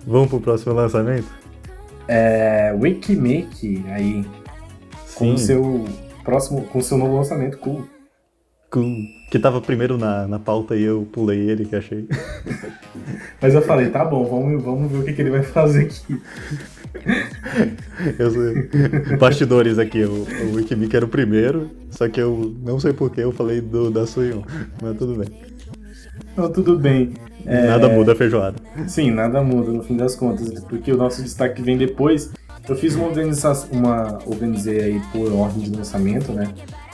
[0.05, 1.27] Vamos pro próximo lançamento?
[2.07, 2.73] É.
[2.79, 4.23] Wikimake aí.
[5.05, 5.15] Sim.
[5.15, 5.86] Com o seu
[6.23, 6.63] próximo.
[6.63, 7.88] Com seu novo lançamento, cool
[9.34, 12.08] que tava primeiro na, na pauta e eu pulei ele, que achei.
[13.41, 16.22] Mas eu falei, tá bom, vamos, vamos ver o que, que ele vai fazer aqui.
[18.19, 19.17] Eu sei.
[19.17, 23.32] Bastidores aqui, o, o Wikimik era o primeiro, só que eu não sei porquê eu
[23.32, 24.43] falei do, da Suyon,
[24.80, 25.28] mas tudo bem.
[26.38, 27.13] Não, tudo bem.
[27.46, 27.67] É...
[27.67, 28.58] Nada muda a feijoada.
[28.88, 32.32] Sim, nada muda no fim das contas, porque o nosso destaque vem depois.
[32.69, 36.54] Eu fiz uma organização, uma organizei aí por ordem de lançamento, né?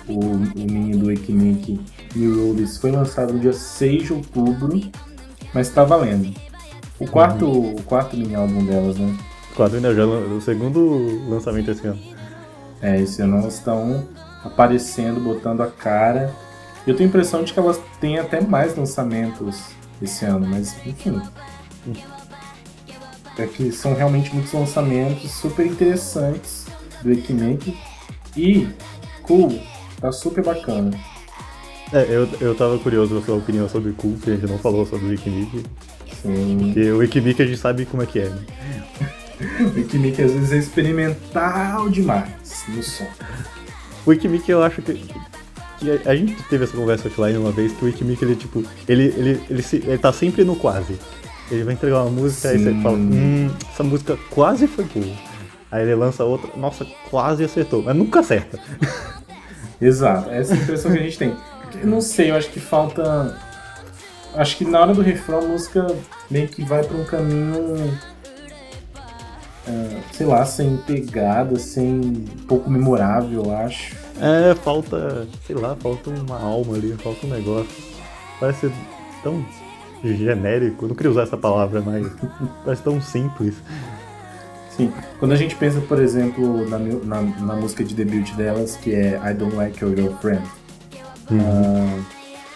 [0.09, 1.79] o, o mini do Wikimink
[2.15, 4.79] New Rules foi lançado no dia 6 de outubro,
[5.53, 6.33] mas tá valendo.
[6.99, 7.75] O quarto, uhum.
[7.75, 9.17] o quarto mini álbum delas, né?
[9.51, 11.99] O quarto ainda já o segundo lançamento esse ano.
[12.81, 14.07] É, esse ano elas estão
[14.43, 16.33] aparecendo, botando a cara.
[16.85, 19.61] Eu tenho a impressão de que elas têm até mais lançamentos
[20.01, 21.21] esse ano, mas enfim.
[23.37, 26.65] É que são realmente muitos lançamentos super interessantes
[27.01, 27.77] do Equimake.
[28.35, 28.67] E,
[29.23, 29.61] cool,
[30.01, 30.91] tá super bacana.
[31.91, 34.59] É, eu, eu tava curioso com a sua opinião sobre Cool, que a gente não
[34.59, 35.63] falou sobre o Wikimik.
[36.21, 36.57] Sim.
[36.59, 38.41] Porque o Wikimik a gente sabe como é que é, né?
[39.61, 42.29] o Wikimik às vezes é experimental demais
[42.67, 43.07] no som.
[44.05, 44.93] O Wikimik eu acho que,
[45.79, 49.05] que a, gente teve essa conversa offline uma vez, que o Wikimik ele tipo, ele,
[49.17, 50.95] ele, ele, se, ele tá sempre no quase.
[51.49, 52.57] Ele vai entregar uma música, Sim.
[52.57, 55.15] aí você fala, hum, essa música quase foi boa.
[55.71, 58.59] Aí ele lança outra, nossa, quase acertou, mas nunca acerta.
[59.81, 61.35] Exato, essa é a impressão que a gente tem.
[61.75, 63.37] Eu não sei, eu acho que falta.
[64.35, 65.87] Acho que na hora do refrão a música
[66.29, 67.99] meio que vai para um caminho.
[69.67, 72.25] Uh, sei lá, sem pegada, sem.
[72.47, 73.95] pouco memorável, eu acho.
[74.19, 75.27] É, falta.
[75.45, 77.83] sei lá, falta uma alma ali, falta um negócio.
[78.39, 78.71] Parece
[79.23, 79.45] tão
[80.03, 82.07] genérico, eu não queria usar essa palavra, mas
[82.63, 83.55] parece tão simples.
[84.75, 88.93] Sim, quando a gente pensa, por exemplo, na, na, na música de debut delas, que
[88.93, 90.47] é I Don't Like Your Girlfriend,
[91.31, 91.39] uhum.
[91.99, 92.05] uh,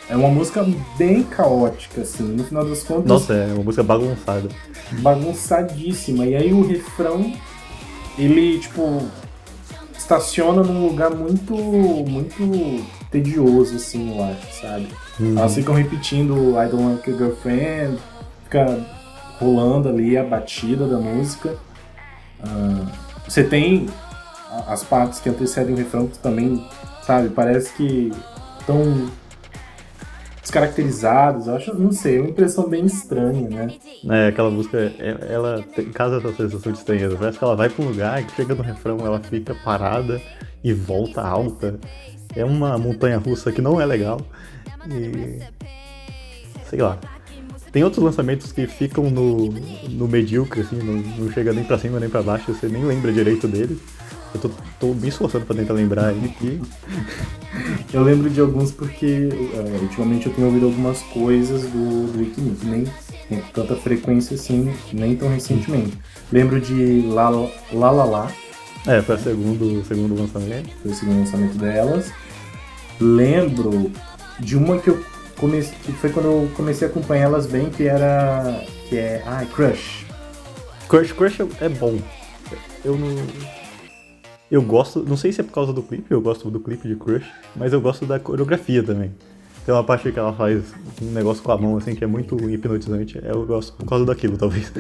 [0.09, 0.65] é uma música
[0.97, 3.05] bem caótica, assim, no final das contas.
[3.05, 4.49] Nossa, é uma música bagunçada.
[4.99, 6.25] Bagunçadíssima.
[6.25, 7.33] E aí o refrão,
[8.17, 9.01] ele, tipo,
[9.97, 14.87] estaciona num lugar muito, muito tedioso, assim, eu acho, sabe?
[15.19, 15.37] Uhum.
[15.37, 17.97] Elas ficam repetindo I don't like your girlfriend,
[18.43, 18.85] fica
[19.39, 21.55] rolando ali a batida da música.
[22.43, 22.85] Uh,
[23.27, 23.87] você tem
[24.67, 26.67] as partes que antecedem o refrão que também,
[27.05, 28.11] sabe, parece que
[28.63, 29.09] estão
[30.41, 33.73] descaracterizados, eu acho, não sei, é uma impressão bem estranha, né?
[34.09, 37.15] É, aquela música, é, ela tem, causa essa sensação de estranheza.
[37.17, 40.21] Parece que ela vai pra um lugar chega no refrão, ela fica parada
[40.63, 41.79] e volta alta.
[42.35, 44.19] É uma montanha russa que não é legal.
[44.89, 45.39] E.
[46.69, 46.99] sei lá.
[47.71, 49.49] Tem outros lançamentos que ficam no,
[49.89, 53.11] no medíocre, assim, não, não chega nem pra cima nem pra baixo, você nem lembra
[53.11, 53.79] direito deles.
[54.33, 56.61] Eu tô, tô me esforçando pra tentar lembrar ele aqui.
[57.93, 62.69] eu lembro de alguns porque é, ultimamente eu tenho ouvido algumas coisas do, do Wikimedia,
[62.69, 62.85] nem
[63.29, 65.97] com tanta frequência assim, nem tão recentemente.
[66.31, 68.31] Lembro de La La La, La.
[68.87, 70.69] É, foi o segundo, segundo lançamento.
[70.81, 72.11] Foi o segundo lançamento delas.
[72.99, 73.91] Lembro
[74.39, 75.03] de uma que eu
[75.37, 78.63] comecei, que foi quando eu comecei a acompanhar elas bem, que era.
[78.89, 79.21] que é.
[79.25, 80.05] Ai, Crush.
[80.89, 81.97] Crush, Crush é bom.
[82.83, 83.15] Eu não.
[84.53, 86.95] Eu gosto, não sei se é por causa do clipe, eu gosto do clipe de
[86.95, 89.11] Crush, mas eu gosto da coreografia também.
[89.65, 90.63] Tem uma parte que ela faz
[91.01, 93.19] um negócio com a mão, assim, que é muito hipnotizante.
[93.23, 94.71] Eu gosto por causa daquilo, talvez.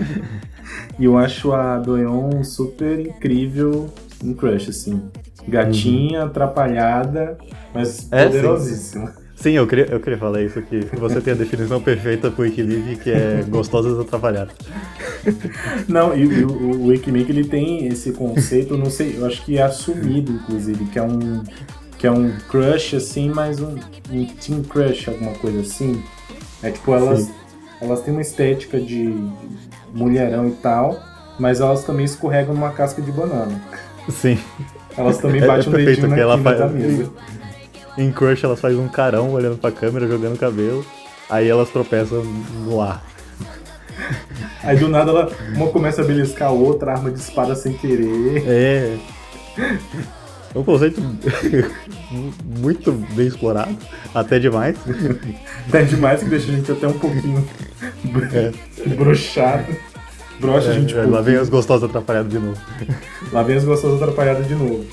[0.99, 3.91] e eu acho a Doyon super incrível
[4.23, 5.09] em Crush, assim.
[5.47, 6.27] Gatinha, uhum.
[6.27, 7.39] atrapalhada,
[7.73, 9.07] mas é, poderosíssima.
[9.07, 9.22] Sim.
[9.43, 10.87] Sim, eu queria, eu queria falar isso aqui.
[10.93, 14.55] Você tem a definição perfeita pro equilíbrio, que é gostosas atrapalhadas.
[15.85, 19.57] Não, e, e o, o Wikimake, ele tem esse conceito, não sei, eu acho que
[19.57, 21.43] é assumido, inclusive, que é um
[21.97, 23.75] que é um crush, assim, mas um,
[24.11, 26.01] um teen crush, alguma coisa assim.
[26.61, 27.29] É tipo, elas,
[27.81, 29.13] elas têm uma estética de
[29.93, 31.01] mulherão e tal,
[31.37, 33.61] mas elas também escorregam numa casca de banana.
[34.09, 34.37] Sim.
[34.97, 37.11] Elas também batem é, é um dedinho na ela faz, da mesa.
[37.97, 40.85] Em Crush elas fazem um carão olhando pra câmera, jogando cabelo.
[41.29, 42.23] Aí elas tropeçam
[42.65, 43.03] no ar.
[44.63, 48.43] Aí do nada ela, uma começa a beliscar a outra, a arma dispara sem querer.
[48.47, 48.97] É.
[50.55, 51.01] É um conceito
[52.59, 53.75] muito bem explorado,
[54.13, 54.77] até demais.
[55.67, 57.47] Até demais que deixa a gente até um pouquinho
[58.33, 58.51] é.
[58.95, 59.73] broxado.
[60.39, 60.95] Brocha é, a gente.
[60.95, 62.59] É, lá vem as gostosas atrapalhadas de novo.
[63.31, 64.85] Lá vem as gostosas atrapalhadas de novo.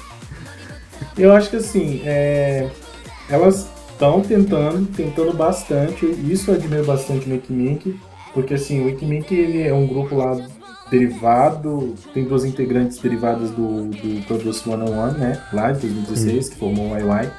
[1.19, 2.69] Eu acho que assim, é,
[3.31, 6.07] elas estão tentando, tentando bastante.
[6.07, 7.99] Isso eu admiro bastante no Wikimink,
[8.35, 10.37] porque assim, o Wikimink ele é um grupo lá
[10.91, 15.41] derivado, tem duas integrantes derivadas do, do Produce One on One, né?
[15.53, 17.31] Lá de 2016, que formou o YY.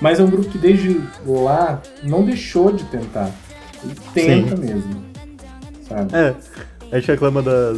[0.00, 3.30] Mas é um grupo que desde lá não deixou de tentar.
[3.82, 4.62] Ele tenta Sim.
[4.62, 5.04] mesmo.
[5.88, 6.14] Sabe?
[6.14, 6.34] É.
[6.90, 7.72] A gente reclama da,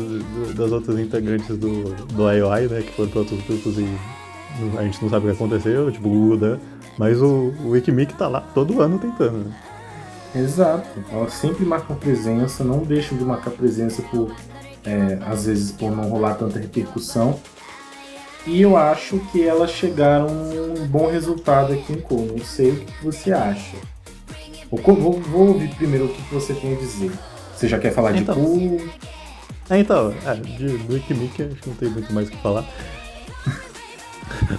[0.55, 2.83] das outras integrantes do, do IOI, né?
[2.83, 3.87] Que foram para outros grupos e
[4.77, 6.59] a gente não sabe o que aconteceu, tipo o Google
[7.00, 9.56] mas o, o Wikimic tá lá todo ano tentando, né?
[10.36, 10.86] Exato.
[11.10, 14.36] Ela sempre marca presença, não deixam de marcar presença por,
[14.84, 17.40] é, às vezes, por não rolar tanta repercussão.
[18.46, 22.34] E eu acho que elas chegaram a um bom resultado aqui em Cool.
[22.36, 23.78] Não sei o que você acha.
[24.70, 27.12] Vou, vou, vou ouvir primeiro o que você tem a dizer.
[27.56, 28.34] Você já quer falar Então.
[28.34, 28.80] de Cool?
[29.70, 32.66] É, então, é, de, do Ikimiki acho que não tem muito mais o que falar.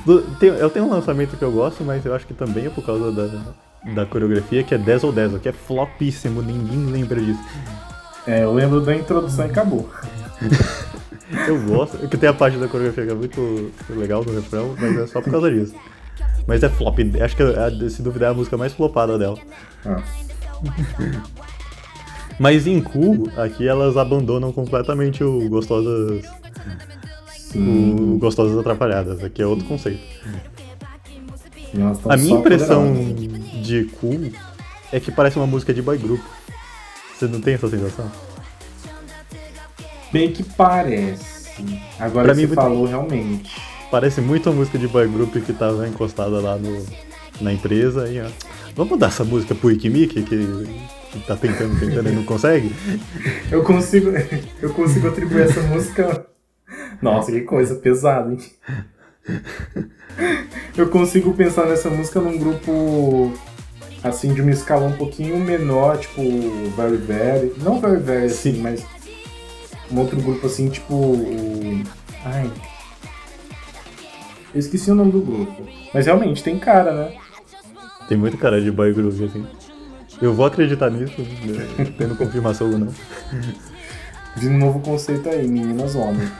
[0.06, 2.70] Do- tem- eu tenho um lançamento que eu gosto, mas eu acho que também é
[2.70, 7.40] por causa da, da coreografia, que é Dazzle Dazzle, que é flopíssimo, ninguém lembra disso.
[8.28, 9.90] É, eu lembro da introdução e acabou.
[11.48, 14.98] Eu gosto, que tem a parte da coreografia que é muito legal no refrão, mas
[14.98, 15.74] é só por causa disso.
[16.46, 19.38] Mas é flop, acho que é, se duvidar é a música mais flopada dela.
[19.86, 20.02] Ah,
[22.38, 26.26] Mas em Cool, aqui elas abandonam completamente o Gostosas,
[27.54, 28.14] sim.
[28.14, 30.02] o Gostosas Atrapalhadas, aqui é outro conceito.
[32.10, 33.66] A minha impressão poderosas.
[33.66, 34.32] de Cool
[34.92, 36.22] é que parece uma música de boy group.
[37.18, 38.12] Você não tem essa sensação?
[40.12, 41.50] Bem que parece.
[42.00, 43.56] Agora Pra que mim, você falou realmente.
[43.90, 46.86] Parece muito a música de boy group que tava encostada lá no,
[47.40, 48.28] na empresa e ó,
[48.76, 50.38] vamos mudar essa música pro Ikimiki que,
[51.12, 52.74] que tá tentando, tentando e não consegue?
[53.52, 54.12] Eu consigo,
[54.62, 56.26] eu consigo atribuir essa música.
[57.02, 58.40] Nossa, que coisa pesada, hein?
[60.76, 63.34] Eu consigo pensar nessa música num grupo
[64.04, 66.22] assim de uma escala um pouquinho menor, tipo
[66.76, 68.62] Very Very, não Very Very assim, Sim.
[68.62, 68.86] mas
[69.92, 71.16] um outro grupo assim, tipo
[72.26, 72.50] ai,
[74.54, 77.18] eu esqueci o nome do grupo, mas realmente tem cara, né?
[78.08, 79.46] Tem muito cara de boy group assim.
[80.22, 82.94] Eu vou acreditar nisso, né, tendo confirmação ou não.
[84.36, 86.32] Vi um novo conceito aí, meninas homens.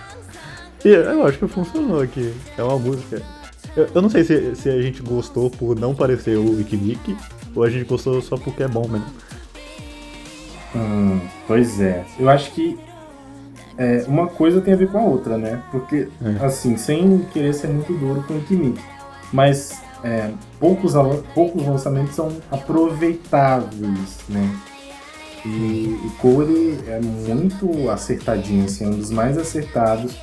[0.84, 2.34] E eu acho que funcionou aqui.
[2.58, 3.22] É uma música.
[3.76, 7.16] Eu, eu não sei se, se a gente gostou por não parecer o Ikimiki
[7.56, 9.06] ou a gente gostou só porque é bom mesmo.
[10.76, 12.06] Hum, pois é.
[12.20, 12.78] Eu acho que
[13.78, 15.62] é, uma coisa tem a ver com a outra, né?
[15.72, 16.46] Porque, É.
[16.46, 18.82] assim, sem querer ser muito duro com o Kimiki,
[19.32, 20.94] mas é, poucos,
[21.34, 24.50] poucos lançamentos são aproveitáveis, né?
[25.46, 25.50] E,
[26.06, 30.16] e Cole ele é muito acertadinho, assim, é um dos mais acertados.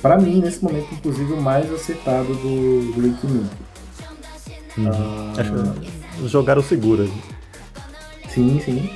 [0.00, 3.50] Pra mim, nesse momento, inclusive, o mais acertado do, do Ikimiki.
[4.86, 7.10] Ah, Acho que jogaram seguro.
[8.28, 8.90] Sim, sim.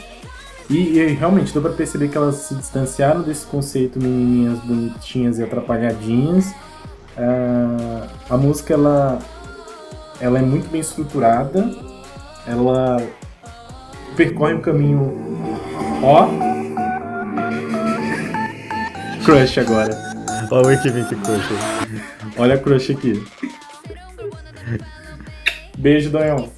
[0.71, 5.43] E, e realmente deu pra perceber que elas se distanciaram desse conceito menininhas bonitinhas e
[5.43, 6.55] atrapalhadinhas.
[7.17, 9.19] Ah, a música ela,
[10.21, 11.69] ela é muito bem estruturada.
[12.47, 12.97] Ela
[14.17, 15.13] percorre um caminho.
[16.03, 16.29] Ó!
[19.25, 20.12] Crush agora.
[20.53, 21.49] Olha o Ikimiki Crush.
[22.37, 23.25] Olha a crush aqui.
[25.79, 26.51] Beijo, Donhão.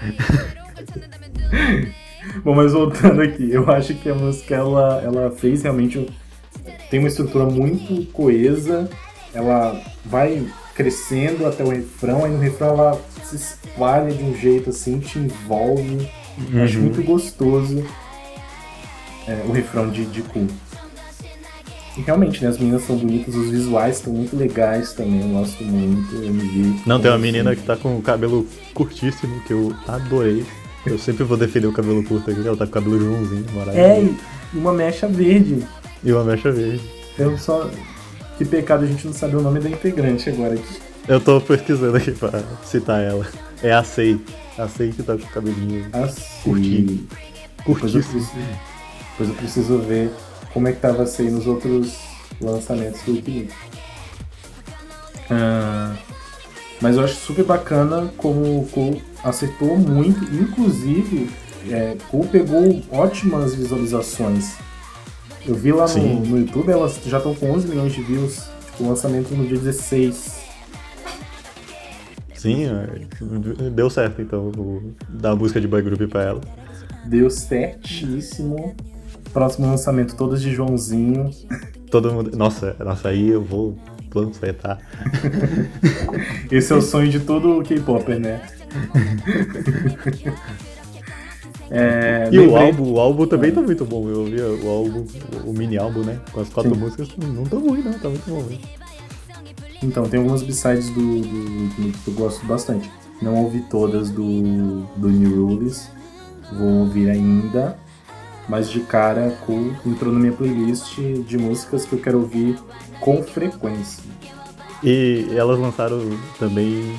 [2.44, 6.08] Bom, mas voltando aqui, eu acho que a música ela, ela fez realmente.
[6.90, 8.90] Tem uma estrutura muito coesa,
[9.32, 14.70] ela vai crescendo até o refrão, aí no refrão ela se espalha de um jeito
[14.70, 16.10] assim, te envolve.
[16.52, 16.82] Eu Acho Uhum.
[16.84, 17.84] muito gostoso
[19.28, 20.48] é, o refrão de, de Cool.
[21.96, 25.62] E realmente, né, as meninas são bonitas, os visuais estão muito legais também, eu gosto
[25.64, 26.14] muito.
[26.14, 29.40] Eu me vi Não, tem uma como, menina assim, que tá com o cabelo curtíssimo,
[29.46, 30.44] que eu adorei.
[30.86, 33.52] Eu sempre vou defender o cabelo curto aqui, ela tá com o cabelo Joãozinho, É,
[33.54, 34.16] maravilhoso.
[34.54, 35.66] e uma mecha verde.
[36.02, 36.80] E uma mecha verde.
[37.18, 37.68] Eu só.
[38.38, 40.78] Que pecado a gente não sabe o nome da integrante agora aqui.
[41.08, 43.26] Eu tô pesquisando aqui pra citar ela.
[43.62, 44.18] É a Sei.
[44.56, 46.22] A Sei que tá com o cabelinho Assim.
[46.44, 47.06] Curti.
[47.66, 48.02] Depois eu, curtíssimo.
[48.02, 48.32] preciso,
[49.10, 50.10] depois eu preciso ver
[50.52, 51.96] como é que tava assim nos outros
[52.40, 53.54] lançamentos do Wikileaks.
[55.30, 55.94] Ah,
[56.80, 61.30] mas eu acho super bacana como o Cole acertou muito, inclusive
[61.68, 64.54] é, Cole pegou ótimas visualizações.
[65.46, 68.86] Eu vi lá no, no YouTube, elas já estão com 11 milhões de views, tipo,
[68.88, 70.40] lançamento no dia 16.
[72.34, 76.40] Sim, é, deu certo então, o- dar a música de boy group pra ela.
[77.04, 78.74] Deu certíssimo.
[79.32, 81.30] Próximo lançamento, todas de Joãozinho.
[81.90, 82.36] Todo mundo.
[82.36, 83.76] Nossa, nossa, aí eu vou
[84.10, 84.78] panfletar.
[86.50, 88.40] Esse é o sonho de todo K-Popper, né?
[91.72, 94.08] É, E o álbum, o álbum também tá muito bom.
[94.08, 95.06] Eu ouvi o álbum,
[95.46, 96.20] o mini álbum, né?
[96.32, 96.80] Com as quatro Sim.
[96.80, 98.42] músicas, não tá ruim, não, tá muito bom.
[98.42, 98.58] Né?
[99.80, 102.90] Então, tem algumas b-sides do, do, do que eu gosto bastante.
[103.22, 105.88] Não ouvi todas do, do New Rules,
[106.52, 107.78] vou ouvir ainda.
[108.50, 112.58] Mas de cara, Cool entrou na minha playlist de músicas que eu quero ouvir
[112.98, 114.02] com frequência.
[114.82, 116.00] E elas lançaram
[116.36, 116.98] também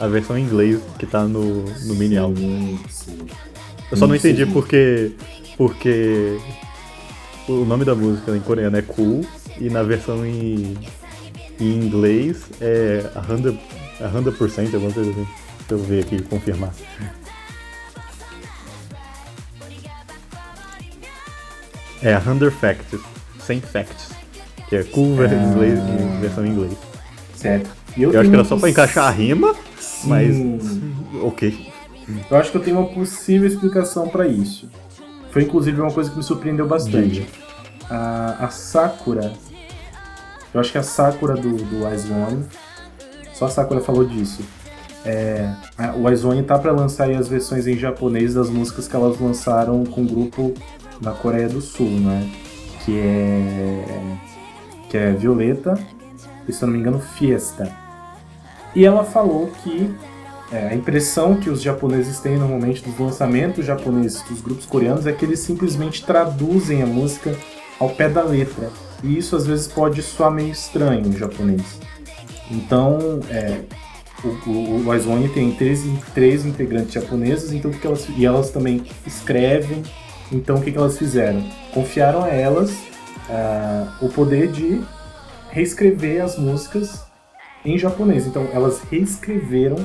[0.00, 2.76] a versão em inglês que tá no, no mini álbum.
[2.88, 3.16] Sim.
[3.92, 4.50] Eu só não entendi sim.
[4.50, 5.12] porque.
[5.56, 6.36] Porque.
[7.48, 9.24] O nome da música em coreano é Cool
[9.60, 10.76] e na versão em,
[11.60, 13.56] em inglês é 100%,
[14.00, 15.26] 100% alguma coisa assim.
[15.68, 16.74] Deixa eu ver aqui e confirmar.
[22.02, 23.00] É 100 Facts,
[23.40, 24.10] 100 Facts,
[24.68, 25.26] que é cool Ah.
[25.26, 26.72] em inglês, em versão em inglês.
[27.34, 27.70] Certo.
[27.96, 29.54] E Eu, acho que era só pra encaixar a rima,
[30.04, 30.94] mas Sim.
[31.22, 31.68] ok.
[32.30, 34.68] Eu acho que eu tenho uma possível explicação pra isso.
[35.30, 37.26] Foi inclusive uma coisa que me surpreendeu bastante.
[37.90, 39.32] A, a Sakura.
[40.54, 42.44] Eu acho que a Sakura do, do Wise One.
[43.34, 44.42] Só a Sakura falou disso.
[45.04, 48.88] É, a- o Wise One tá pra lançar aí as versões em japonês das músicas
[48.88, 50.54] que elas lançaram com o grupo
[51.00, 52.28] na Coreia do Sul, né?
[52.84, 54.16] Que é.
[54.88, 55.78] Que é Violeta
[56.48, 57.70] e se eu não me engano, Fiesta.
[58.74, 59.94] E ela falou que
[60.50, 65.12] é, a impressão que os japoneses têm normalmente dos lançamentos japoneses dos grupos coreanos é
[65.12, 67.36] que eles simplesmente traduzem a música
[67.78, 68.70] ao pé da letra.
[69.04, 71.78] E isso às vezes pode soar meio estranho em japonês.
[72.50, 73.60] Então, é,
[74.24, 75.84] o, o, o One tem três,
[76.14, 79.82] três integrantes japoneses, então que elas, e elas também escrevem.
[80.30, 81.42] Então o que, que elas fizeram?
[81.72, 82.70] Confiaram a elas
[83.30, 84.80] ah, o poder de
[85.50, 87.02] reescrever as músicas
[87.64, 88.26] em japonês.
[88.26, 89.76] Então elas reescreveram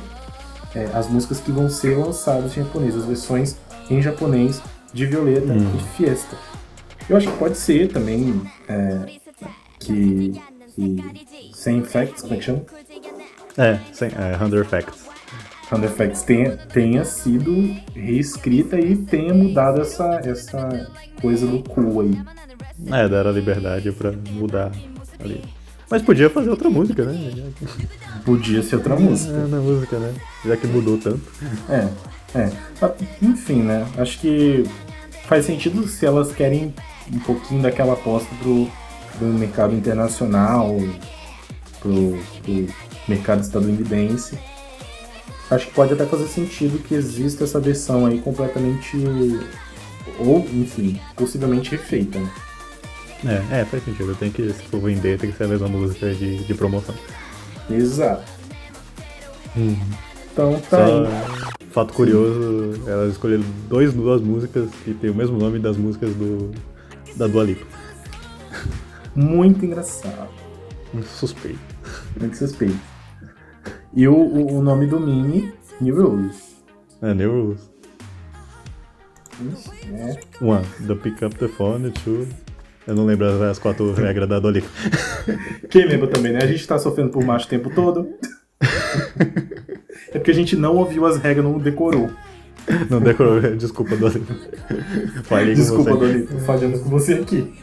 [0.75, 3.57] é, as músicas que vão ser lançadas em japonês, as versões
[3.89, 4.61] em japonês
[4.93, 5.71] de Violeta Hum.
[5.75, 6.35] e Fiesta.
[7.09, 8.99] Eu acho que pode ser também é,
[9.79, 10.33] que,
[10.75, 12.61] que sem facts, como é que chama?
[13.57, 15.02] É, sem, é 100 Facts.
[15.73, 20.87] Sound Effects tenha, tenha sido reescrita e tenha mudado essa, essa
[21.19, 22.21] coisa do cool aí.
[22.91, 24.71] É, deram a liberdade pra mudar
[25.19, 25.41] ali.
[25.89, 27.51] Mas podia fazer outra música, né?
[28.23, 29.33] Podia ser outra música.
[29.33, 30.13] É, na música, né?
[30.45, 31.21] Já que mudou tanto.
[31.69, 31.89] É,
[32.37, 32.51] é.
[32.79, 33.87] Mas, Enfim, né?
[33.97, 34.63] Acho que
[35.25, 36.73] faz sentido se elas querem
[37.11, 38.69] um pouquinho daquela aposta pro,
[39.17, 40.77] pro mercado internacional,
[41.79, 42.67] pro, pro
[43.07, 44.37] mercado estadunidense.
[45.53, 48.97] Acho que pode até fazer sentido que exista essa versão aí completamente.
[50.19, 52.19] Ou, enfim, possivelmente refeita.
[52.19, 53.45] Né?
[53.51, 54.15] É, é, faz sentido.
[54.15, 56.95] Tem que, se for vender, tem que ser a mesma música de, de promoção.
[57.69, 58.23] Exato.
[60.31, 61.07] Então tá Só aí.
[61.69, 66.51] fato curioso, elas escolheram dois, duas músicas que tem o mesmo nome das músicas do
[67.15, 67.65] da Dua Lipa.
[69.15, 70.29] Muito engraçado.
[70.93, 71.59] Um suspeito.
[72.19, 72.92] Muito suspeito.
[73.95, 76.55] E o, o, o nome do mini, New Rules.
[77.01, 77.69] É, New Rules.
[79.93, 80.17] É.
[80.43, 82.27] One, the pick up the phone, two.
[82.87, 84.67] Eu não lembro as quatro regras da Lipa.
[85.69, 86.39] Quem lembra também, né?
[86.41, 88.09] A gente tá sofrendo por macho o tempo todo.
[90.09, 92.09] é porque a gente não ouviu as regras, não decorou.
[92.89, 94.35] Não decorou, desculpa, Lipa.
[95.23, 95.99] Falei com Desculpa, você.
[95.99, 97.53] Dolito, falhando com você aqui.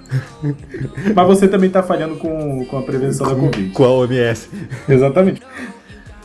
[1.14, 3.72] Mas você também tá falhando com, com a prevenção da Covid.
[3.72, 4.48] Com a OMS.
[4.88, 5.40] Exatamente.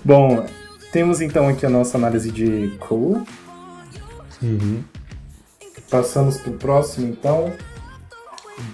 [0.05, 0.45] Bom,
[0.91, 3.25] temos então aqui a nossa análise de Cool.
[4.39, 4.83] Uhum.
[5.89, 7.51] Passamos pro próximo, então.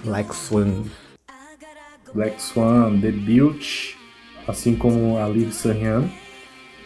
[0.04, 0.82] Black Swan.
[2.12, 3.94] Black Swan debut,
[4.46, 6.06] assim como a Liv Sanghan.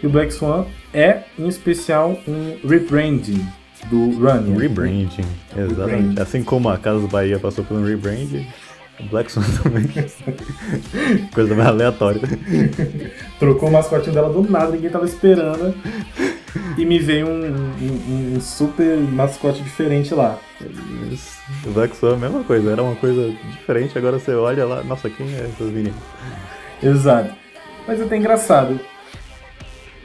[0.00, 3.44] E o Black Swan é, em especial, um rebranding
[3.90, 4.56] do Run.
[4.56, 5.26] Rebranding,
[5.56, 5.80] exatamente.
[5.80, 6.20] Rebranding.
[6.22, 8.46] Assim como a Casa do Bahia passou por um rebranding,
[9.10, 9.88] Black Swan também.
[11.34, 12.20] Coisa mais aleatória.
[13.38, 15.74] Trocou o mascotinho dela do nada, ninguém tava esperando.
[16.78, 20.38] E me veio um, um- um super mascote diferente lá.
[21.12, 21.36] Isso.
[21.66, 24.82] O Black Swan é a mesma coisa, era uma coisa diferente, agora você olha lá,
[24.82, 25.94] nossa, quem é essas meninas?
[26.82, 27.34] Exato.
[27.86, 28.80] Mas é até engraçado.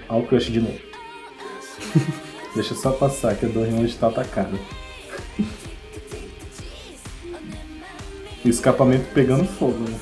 [0.09, 0.77] Olha o crush de novo.
[2.53, 4.09] Deixa só passar que a Dorian hoje tá
[8.41, 8.43] atacada.
[8.43, 9.97] O escapamento pegando fogo, né?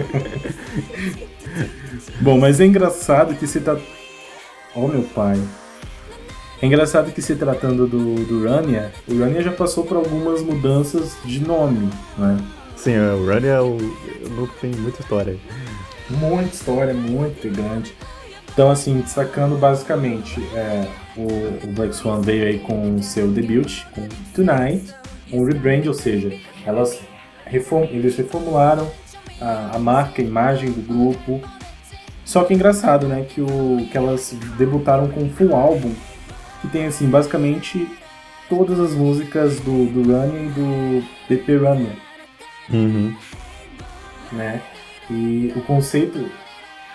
[2.20, 3.78] Bom, mas é engraçado que se tá.
[4.74, 5.40] Oh meu pai.
[6.62, 11.16] É engraçado que se tratando do, do Rania, o Rania já passou por algumas mudanças
[11.24, 11.88] de nome,
[12.18, 12.36] né?
[12.76, 13.78] Sim, é, o Run é o.
[14.60, 15.38] Tem muita história.
[16.10, 17.94] Muita história, muito grande.
[18.52, 20.86] Então, assim, destacando basicamente, é,
[21.16, 21.22] o,
[21.64, 24.92] o Black Swan veio aí com o seu debut, com Tonight,
[25.32, 26.32] um rebrand, ou seja,
[26.64, 27.00] elas
[27.46, 28.90] reform, eles reformularam
[29.40, 31.40] a, a marca, a imagem do grupo.
[32.24, 35.92] Só que é engraçado, né, que, o, que elas debutaram com um full álbum,
[36.60, 37.88] que tem, assim, basicamente
[38.48, 41.96] todas as músicas do, do Running e do BP Runner
[42.72, 43.16] Uhum.
[44.30, 44.62] né?
[45.10, 46.30] E o conceito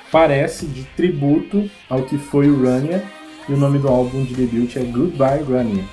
[0.09, 3.03] parece de tributo ao que foi o Rania,
[3.49, 5.83] e o nome do álbum de debut é Goodbye Rania.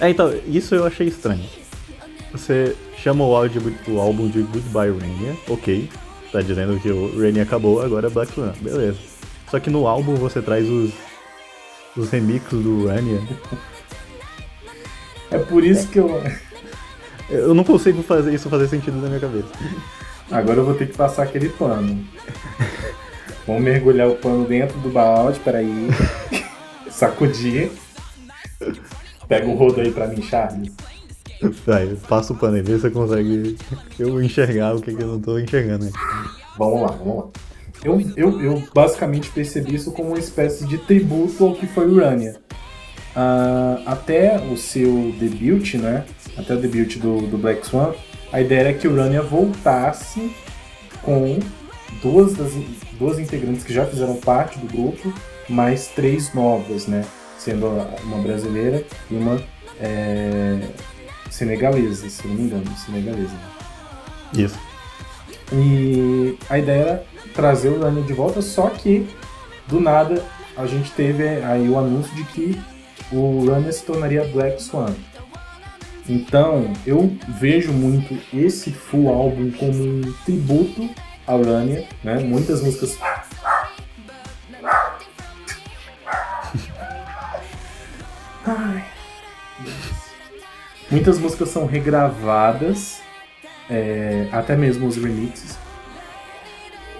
[0.00, 1.44] É, então, isso eu achei estranho.
[2.32, 5.88] Você chama o, áudio, o álbum de Goodbye Rania, ok.
[6.30, 8.98] tá dizendo que o Rainy acabou, agora é Black Swan, beleza.
[9.50, 10.92] Só que no álbum você traz os,
[11.96, 13.20] os remixes do Rania.
[15.30, 16.22] É por isso que eu.
[17.30, 19.48] Eu não consigo fazer isso fazer sentido na minha cabeça.
[20.30, 22.06] Agora eu vou ter que passar aquele pano.
[23.46, 25.88] Vamos mergulhar o pano dentro do balde, peraí.
[26.90, 27.70] Sacudir.
[29.26, 30.72] Pega o rodo aí pra mim, Charles.
[31.64, 33.56] Vai, passa o pano aí, vê se você consegue
[33.98, 35.92] eu enxergar o que, que eu não tô enxergando aí.
[36.58, 37.24] Vamos lá, vamos lá.
[37.84, 42.36] Eu, eu, eu basicamente percebi isso como uma espécie de tributo ao que foi Urania.
[43.14, 46.04] Uh, até o seu debut, né?
[46.36, 47.94] Até o debut do, do Black Swan,
[48.32, 50.32] a ideia era que Urania voltasse
[51.02, 51.38] com
[52.02, 52.52] duas, das,
[52.98, 55.12] duas integrantes que já fizeram parte do grupo,
[55.48, 57.04] mais três novas, né?
[57.38, 57.66] Sendo
[58.04, 59.40] uma brasileira e uma
[59.80, 60.60] é,
[61.30, 63.36] senegalesa, se não me engano, senegalesa.
[64.32, 64.58] Isso.
[65.52, 67.04] E a ideia era
[67.34, 69.08] trazer o Urania de volta, só que
[69.66, 70.24] do nada
[70.56, 72.60] a gente teve aí o anúncio de que
[73.12, 74.94] o Urania se tornaria Black Swan.
[76.08, 80.88] Então, eu vejo muito esse full álbum como um tributo
[81.26, 82.18] a Urania, né?
[82.18, 82.98] Muitas músicas.
[88.46, 88.97] Ai.
[90.90, 93.00] Muitas músicas são regravadas,
[93.68, 95.58] é, até mesmo os remixes.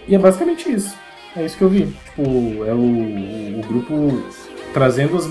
[0.06, 0.94] E é basicamente isso.
[1.36, 1.86] É isso que eu vi.
[1.86, 4.22] Tipo, é o, o grupo
[4.72, 5.28] trazendo as.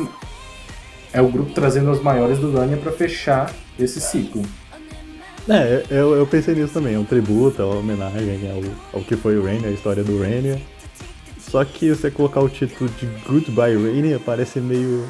[1.13, 4.43] É o grupo trazendo as maiores do Urania para fechar esse ciclo.
[5.49, 9.15] É, eu, eu pensei nisso também, é um tributo, é uma homenagem ao, ao que
[9.15, 10.59] foi o Rainier, a história do Rainier.
[11.39, 15.07] Só que você colocar o título de Goodbye Rainier parece meio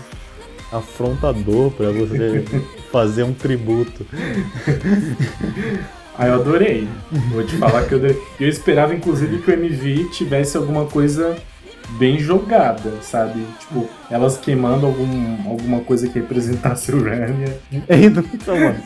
[0.72, 2.46] afrontador para você
[2.98, 4.06] fazer um tributo.
[6.20, 6.88] Ah, eu adorei.
[7.32, 8.20] Vou te falar que eu adorei.
[8.40, 11.38] Eu esperava, inclusive, que o MV tivesse alguma coisa
[12.00, 13.46] bem jogada, sabe?
[13.60, 17.60] Tipo, elas queimando algum, alguma coisa que representasse o Rania.
[17.88, 18.80] É, então, mano,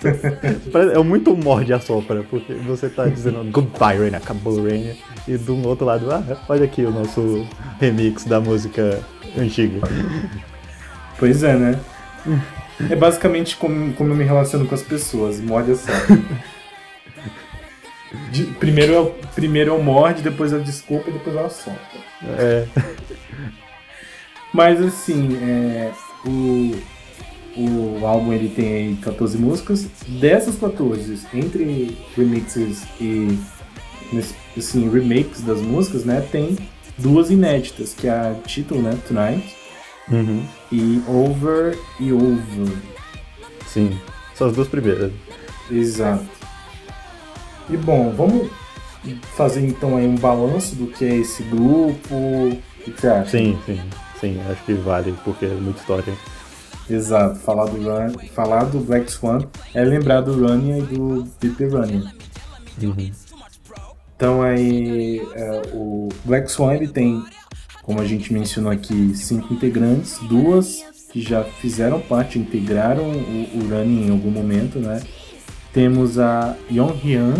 [0.94, 5.66] é muito morde a sopra, porque você tá dizendo goodbye, Rania, acabou Rania, e do
[5.66, 7.48] outro lado, ah, olha aqui o nosso
[7.80, 9.00] remix da música
[9.38, 9.80] antiga.
[11.18, 11.80] Pois é, né?
[12.90, 16.22] É basicamente como, como eu me relaciono com as pessoas, morde a sopra.
[18.32, 21.80] De, primeiro, eu, primeiro eu morde, depois eu desculpa e depois eu solta.
[22.38, 22.68] É.
[24.54, 25.92] Mas assim, é,
[26.26, 26.76] o,
[27.56, 29.88] o álbum ele tem aí 14 músicas.
[30.08, 33.40] Dessas 14, entre remixes e
[34.58, 36.58] assim, remakes das músicas, né, tem
[36.98, 39.56] duas inéditas, que é a título, né, Tonight,
[40.12, 40.46] uhum.
[40.72, 42.78] e Over e Over.
[43.68, 44.00] Sim,
[44.36, 45.12] são as duas primeiras.
[45.70, 46.26] Exato.
[47.70, 48.50] E bom, vamos
[49.36, 52.16] fazer então aí um balanço do que é esse grupo.
[52.16, 53.32] O que você acha?
[53.32, 53.82] Sim, sim,
[54.20, 56.14] sim, acho que vale, porque é muita história.
[56.90, 59.40] Exato, falar do, Run, falar do Black Swan
[59.74, 62.04] é lembrar do Running e do Deep Running.
[62.84, 63.12] Uhum.
[64.16, 67.24] Então aí é, o Black Swan ele tem,
[67.84, 73.68] como a gente mencionou aqui, cinco integrantes, duas que já fizeram parte, integraram o, o
[73.70, 75.02] Running em algum momento, né?
[75.74, 77.34] Temos a Yeon Hyun,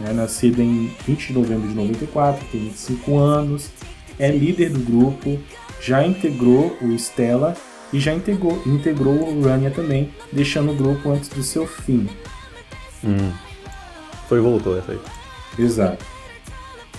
[0.00, 3.70] né, nascida em 20 de novembro de 94, tem 25 anos,
[4.18, 5.38] é líder do grupo,
[5.80, 7.56] já integrou o Stella
[7.92, 12.08] e já integrou, integrou o Rania também, deixando o grupo antes do seu fim.
[13.04, 13.32] Hum.
[14.28, 14.98] Foi e voltou essa aí.
[15.58, 16.04] Exato.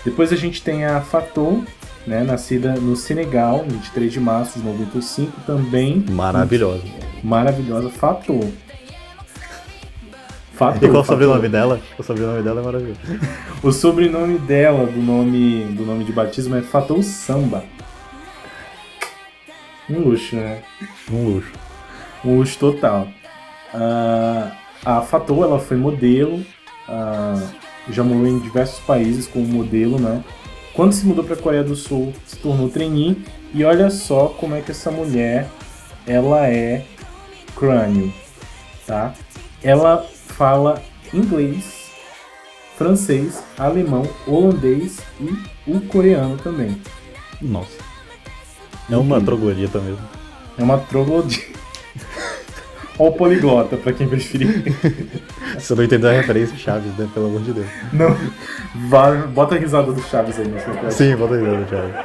[0.03, 1.64] Depois a gente tem a Fatou,
[2.06, 6.04] né, nascida no Senegal, 23 de março de 95, também.
[6.10, 6.84] Maravilhosa.
[7.24, 7.89] Maravilhosa.
[7.89, 8.52] Fatou.
[10.60, 11.80] Fato, e qual o sobrenome dela?
[11.97, 13.00] O sobrenome dela é maravilhoso.
[13.64, 17.64] o sobrenome dela, do nome, do nome de batismo, é Fatou Samba.
[19.89, 20.62] Um luxo, né?
[21.10, 21.52] Um luxo.
[22.26, 23.08] Um luxo total.
[23.74, 24.52] Uh,
[24.84, 26.45] a Fatou, ela foi modelo,
[26.89, 27.50] uh,
[27.89, 30.22] já morou em diversos países como modelo, né?
[30.74, 33.24] Quando se mudou para a Coreia do Sul, se tornou trainee.
[33.53, 35.47] E olha só como é que essa mulher,
[36.05, 36.86] ela é
[37.55, 38.13] crânio,
[38.86, 39.13] tá?
[39.63, 40.82] Ela fala
[41.13, 41.89] inglês,
[42.78, 46.80] francês, alemão, holandês e o coreano também.
[47.41, 47.78] Nossa.
[48.89, 50.07] É uma troglodita mesmo.
[50.57, 51.59] É uma troglodita.
[53.00, 54.64] Ou poliglota, pra quem preferir.
[55.58, 57.10] Você não entendeu a referência Chaves, né?
[57.14, 57.68] Pelo amor de Deus.
[57.91, 58.16] Não.
[58.88, 60.91] Vá, bota a risada do Chaves aí nessa coisa.
[60.91, 61.95] Sim, bota a risada do Chaves.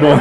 [0.00, 0.16] Bom.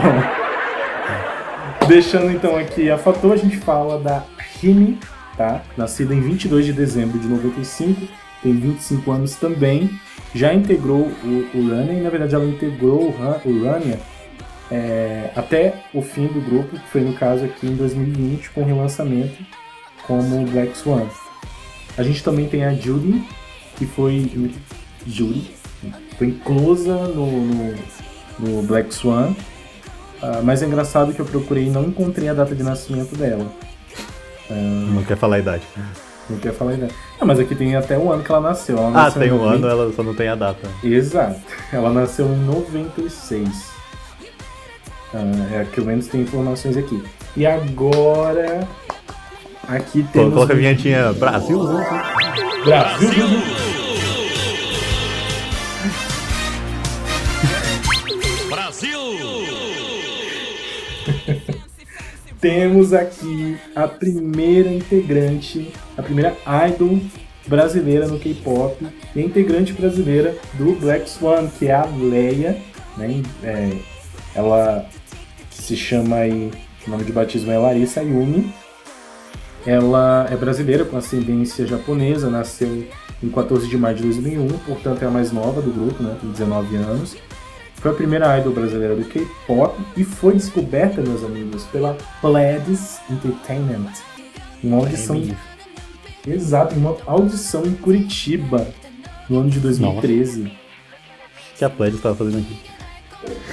[1.88, 4.24] Deixando então aqui a fator, a gente fala da
[4.60, 4.97] Rimi
[5.41, 5.64] tá?
[5.76, 8.08] Nascida em 22 de dezembro de 95,
[8.43, 9.89] tem 25 anos também,
[10.34, 13.99] já integrou o, o Rania, e na verdade ela integrou o, o Rania
[14.72, 18.65] é, até o fim do grupo, que foi no caso aqui em 2020, com o
[18.65, 19.38] relançamento
[20.07, 21.07] como Black Swan.
[21.97, 23.22] A gente também tem a Judy,
[23.76, 24.32] que foi.
[25.05, 25.53] Judy,
[26.17, 27.76] foi inclusa no, no,
[28.39, 29.36] no Black Swan.
[30.22, 33.51] Uh, mas é engraçado que eu procurei e não encontrei a data de nascimento dela.
[34.49, 35.63] Uh, não quer falar a idade.
[36.30, 36.93] Não quer falar a idade.
[37.19, 38.78] Não, mas aqui tem até o ano que ela nasceu.
[38.78, 40.69] Ela ah, nasceu tem um ano, ela só não tem a data.
[40.84, 41.41] Exato.
[41.74, 43.70] Ela nasceu em 96.
[45.14, 47.03] Uh, é, pelo menos tem informações aqui.
[47.36, 48.68] E agora.
[49.68, 50.34] Aqui temos.
[50.34, 51.59] Coloca a vinhetinha Brasil.
[52.64, 53.28] Brasil.
[58.49, 59.01] Brasil.
[62.41, 66.36] temos aqui a primeira integrante, a primeira
[66.68, 66.99] idol
[67.47, 72.57] brasileira no K-pop e a integrante brasileira do Black Swan, que é a Leia.
[72.97, 73.24] Né?
[73.43, 73.78] É,
[74.36, 74.86] ela
[75.52, 76.52] se chama aí,
[76.88, 78.54] o nome de batismo é Larissa Yumi.
[79.66, 82.88] Ela é brasileira com ascendência japonesa, nasceu
[83.22, 86.32] em 14 de maio de 2001, portanto é a mais nova do grupo, né, tem
[86.32, 87.16] 19 anos.
[87.76, 93.91] Foi a primeira idol brasileira do K-pop e foi descoberta, meus amigos, pela Pledis Entertainment.
[94.64, 95.16] Uma audição.
[95.16, 98.68] É Exato, uma audição em Curitiba,
[99.28, 100.43] no ano de 2013.
[100.43, 100.56] Nossa.
[100.56, 102.56] O que a Pledis estava fazendo aqui?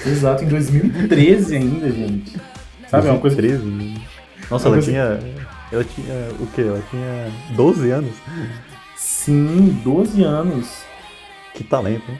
[0.06, 2.36] Exato, em 2013 ainda, gente.
[2.88, 3.10] Sabe, 2013?
[3.10, 4.00] uma coisa.
[4.50, 4.90] Nossa, ela coisa...
[4.90, 5.20] tinha.
[5.70, 6.62] Ela tinha o quê?
[6.62, 8.14] Ela tinha 12 anos.
[8.96, 10.82] Sim, 12 anos.
[11.54, 12.18] Que talento, hein?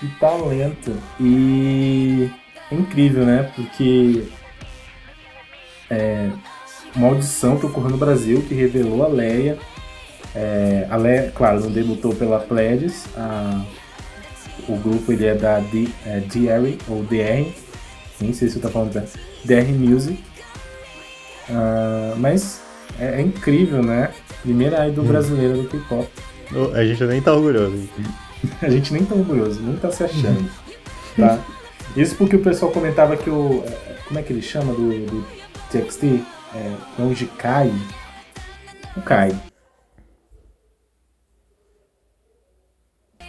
[0.00, 0.92] Que talento.
[1.20, 2.30] E
[2.70, 3.50] é incrível, né?
[3.54, 4.24] Porque
[5.90, 6.30] é
[6.96, 9.58] uma audição que ocorreu no Brasil que revelou a Leia.
[10.34, 13.06] É, a Leia, claro, não debutou pela Pledis.
[13.16, 13.64] A,
[14.68, 17.46] o grupo ele é da D, é, DR, ou DR,
[18.20, 18.92] nem sei se eu tô falando
[19.44, 20.22] DR Music.
[21.48, 22.62] Uh, mas
[22.98, 24.12] é, é, incrível, né?
[24.42, 25.08] Primeira idol hum.
[25.08, 26.08] brasileira do K-pop.
[26.74, 27.88] A gente nem tá orgulhoso.
[28.62, 30.50] a gente nem tá orgulhoso, nem tá se achando.
[31.16, 31.38] tá?
[31.96, 33.62] Isso porque o pessoal comentava que o.
[34.06, 35.26] Como é que ele chama do, do
[35.70, 36.22] TXT?
[36.54, 37.72] É, onde cai.
[38.96, 39.34] O cai.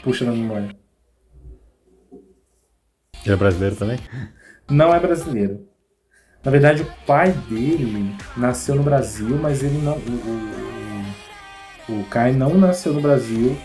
[0.03, 0.84] Puxa na memória.
[3.25, 3.99] Ele é brasileiro também?
[4.69, 5.67] Não é brasileiro.
[6.43, 9.93] Na verdade, o pai dele nasceu no Brasil, mas ele não.
[9.93, 11.11] O,
[11.89, 13.57] o, o Kai não nasceu no Brasil.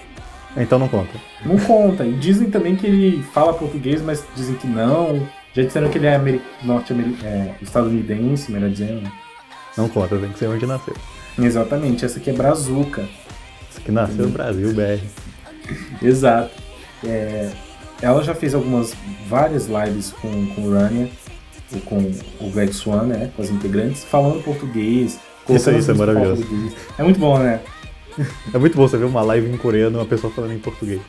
[0.57, 1.13] Então não conta.
[1.45, 2.05] Não conta.
[2.07, 5.29] E dizem também que ele fala português, mas dizem que não.
[5.53, 9.13] Já disseram que ele é norte-estadunidense, é, melhor dizendo.
[9.77, 10.97] Não conta, tem que ser onde nasceu.
[11.39, 13.03] Exatamente, essa aqui é Brazuca.
[13.69, 15.05] Essa aqui nasceu no Brasil, BR.
[16.03, 16.51] Exato.
[17.05, 17.51] É,
[18.03, 18.95] ela já fez algumas,
[19.29, 21.09] várias lives com, com o Rania,
[21.85, 21.99] com
[22.41, 25.19] o Black Swan, né, com as integrantes, falando português.
[25.49, 26.45] Isso, isso é maravilhoso.
[26.99, 27.61] É muito bom, né?
[28.53, 31.01] É muito bom você ver uma live em coreano e uma pessoa falando em português.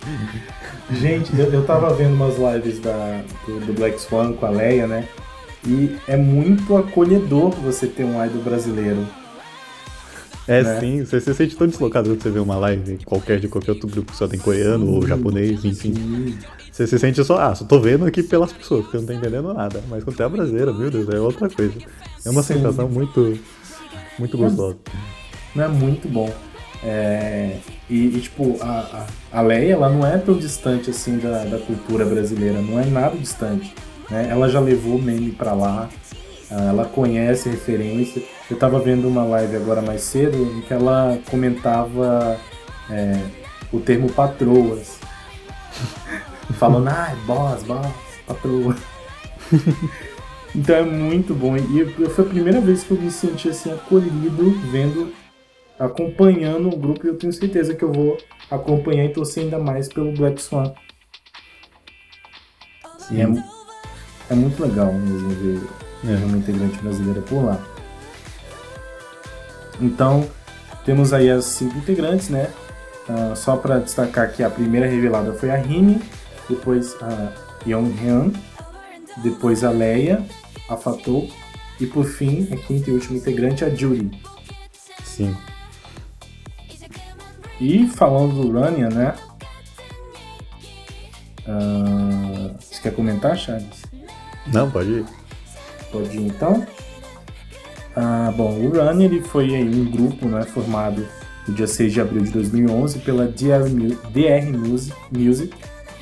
[0.92, 4.88] Gente, eu, eu tava vendo umas lives da, do, do, Black Swan com a Leia,
[4.88, 5.08] né?
[5.66, 9.06] E é muito acolhedor você ter um idol brasileiro.
[10.48, 10.80] É né?
[10.80, 13.88] sim, você se sente tão deslocado quando você vê uma live qualquer de qualquer outro
[13.88, 15.94] grupo que só tem coreano sim, ou japonês, enfim.
[15.94, 16.38] Sim.
[16.82, 19.14] Você se sente só, ah, só tô vendo aqui pelas pessoas, porque eu não tô
[19.14, 19.84] entendendo nada.
[19.88, 21.78] Mas quando é brasileira, meu Deus, é outra coisa.
[22.26, 22.56] É uma Sim.
[22.56, 23.38] sensação muito,
[24.18, 24.78] muito gostosa.
[25.54, 26.34] Não é muito bom.
[26.84, 27.58] É,
[27.88, 31.60] e, e, tipo, a, a, a Leia, ela não é tão distante assim da, da
[31.60, 33.76] cultura brasileira, não é nada distante.
[34.10, 34.28] Né?
[34.32, 35.88] Ela já levou o meme pra lá,
[36.50, 38.24] ela conhece referência.
[38.50, 42.40] Eu tava vendo uma live agora mais cedo em que ela comentava
[42.90, 43.22] é,
[43.72, 45.00] o termo patroas
[46.54, 47.88] falando, ai, boss, boss,
[48.28, 48.76] patroa.
[50.56, 51.56] então é muito bom.
[51.58, 55.14] E foi a primeira vez que eu me senti assim acolhido, vendo,
[55.80, 58.18] acompanhando o grupo, e eu tenho certeza que eu vou
[58.50, 60.74] acompanhar e torcer ainda mais pelo Black Swan.
[62.98, 63.16] Sim.
[63.16, 63.44] E é,
[64.32, 65.60] é muito legal mesmo ver
[66.06, 66.26] é.
[66.26, 67.60] uma integrante brasileira por lá.
[69.80, 70.30] Então,
[70.86, 72.52] temos aí as cinco integrantes, né?
[73.10, 76.02] Uh, só para destacar que a primeira revelada foi a Rime,
[76.52, 77.34] depois a
[77.66, 78.32] Yonghyun,
[79.24, 80.26] depois a Leia,
[80.70, 81.30] a Fatou
[81.80, 84.12] e por fim, a quinta e última integrante, a Judy.
[85.04, 85.36] Sim.
[87.60, 89.16] E falando do Rania, né?
[91.48, 93.84] Uh, você quer comentar, Charles?
[94.48, 95.06] Não, pode ir.
[95.92, 96.66] Pode ir então.
[97.96, 101.06] Ah, bom, o Rania ele foi aí um grupo né, formado
[101.48, 103.68] no dia 6 de abril de 2011, pela DR,
[104.12, 105.54] DR Music, Music.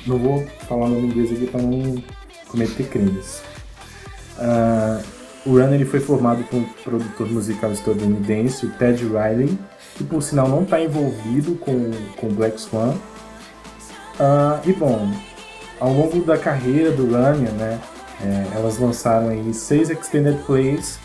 [0.06, 2.02] Não vou falar o nome inglês aqui para não
[2.48, 3.42] cometer crimes.
[4.38, 5.02] Uh,
[5.46, 9.58] o Run ele foi formado por um produtor musical estadunidense, o Ted Riley,
[9.96, 12.94] que por sinal não está envolvido com, com Black Swan.
[14.18, 15.10] Uh, e bom,
[15.78, 17.80] ao longo da carreira do Rania, né,
[18.22, 20.98] é, elas lançaram aí seis extended plays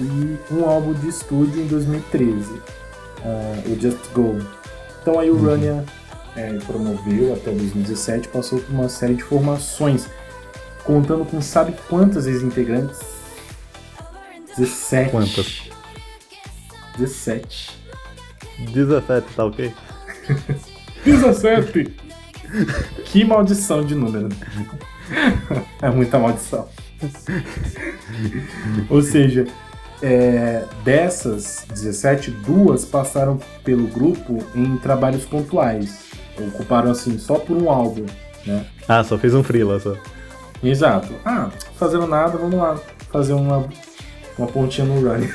[0.00, 2.62] e um álbum de estúdio em 2013, uh,
[3.24, 4.38] ah, o Just Go.
[5.00, 5.46] Então aí o uhum.
[5.46, 5.84] Rania
[6.36, 10.06] é, promoveu até 2017, passou por uma série de formações,
[10.84, 13.00] contando com sabe quantas ex-integrantes?
[14.56, 15.10] 17.
[15.10, 15.62] Quantas?
[16.98, 17.78] 17.
[18.72, 19.72] 17, tá ok?
[21.04, 22.06] 17!
[23.06, 24.28] que maldição de número.
[25.82, 26.68] é muita maldição.
[28.88, 29.46] Ou seja,
[30.02, 36.05] é, dessas 17, duas passaram pelo grupo em trabalhos pontuais.
[36.38, 38.06] Ocuparam assim só por um álbum,
[38.46, 38.66] né?
[38.88, 39.94] Ah, só fez um freela só.
[40.62, 41.14] Exato.
[41.24, 42.78] Ah, fazendo nada, vamos lá
[43.10, 43.68] fazer uma,
[44.38, 45.26] uma pontinha no Run.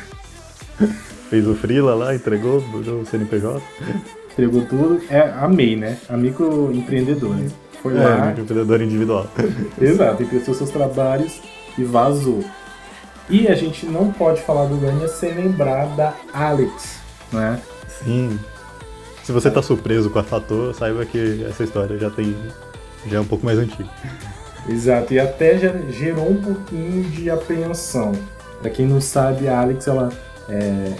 [1.29, 3.61] Fez o freela lá, entregou o CNPJ.
[4.31, 5.01] Entregou tudo.
[5.09, 5.97] É a MEI, né?
[6.09, 7.45] A microempreendedora.
[7.81, 8.25] Foi é, lá.
[8.27, 9.27] Microempreendedor individual.
[9.79, 11.41] Exato, emprestou seus trabalhos
[11.77, 12.43] e vazou.
[13.29, 16.99] E a gente não pode falar do Rania sem lembrar da Alex,
[17.31, 17.61] né?
[17.87, 18.37] Sim.
[19.32, 22.36] Se você tá surpreso com a Fator, saiba que essa história já tem.
[23.07, 23.89] já é um pouco mais antiga.
[24.67, 28.11] Exato, e até já gerou um pouquinho de apreensão.
[28.61, 30.09] Pra quem não sabe, a Alex ela
[30.49, 30.91] é,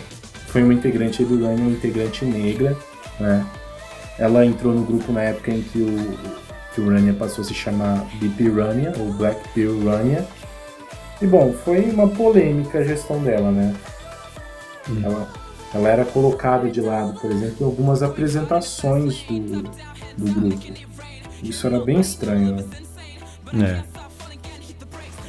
[0.48, 2.74] foi uma integrante do Rania, uma integrante negra,
[3.20, 3.46] né?
[4.18, 6.18] Ela entrou no grupo na época em que o,
[6.74, 10.26] que o Rania passou a se chamar BP Rania, ou Black Pill Rania.
[11.22, 13.76] E bom, foi uma polêmica a gestão dela, né?
[14.90, 15.02] Hum.
[15.04, 15.28] Ela,
[15.74, 19.64] ela era colocada de lado, por exemplo, em algumas apresentações do,
[20.18, 20.74] do grupo.
[21.42, 22.68] Isso era bem estranho,
[23.54, 23.84] né?
[23.88, 24.02] É.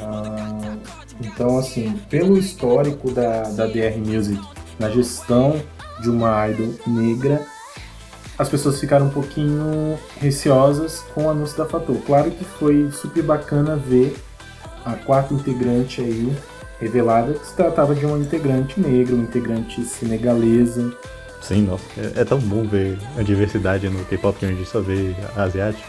[0.00, 0.76] Ah,
[1.20, 4.40] então, assim, pelo histórico da, da DR Music
[4.78, 5.62] na gestão
[6.00, 7.46] de uma idol negra,
[8.36, 11.96] as pessoas ficaram um pouquinho receosas com o anúncio da Fator.
[12.04, 14.16] Claro que foi super bacana ver
[14.84, 16.36] a quarta integrante aí
[16.82, 20.92] revelada, que se tratava de uma integrante negra, uma integrante senegalesa.
[21.40, 24.80] Sim, nossa, é, é tão bom ver a diversidade no K-pop que a gente só
[24.80, 25.86] vê asiático.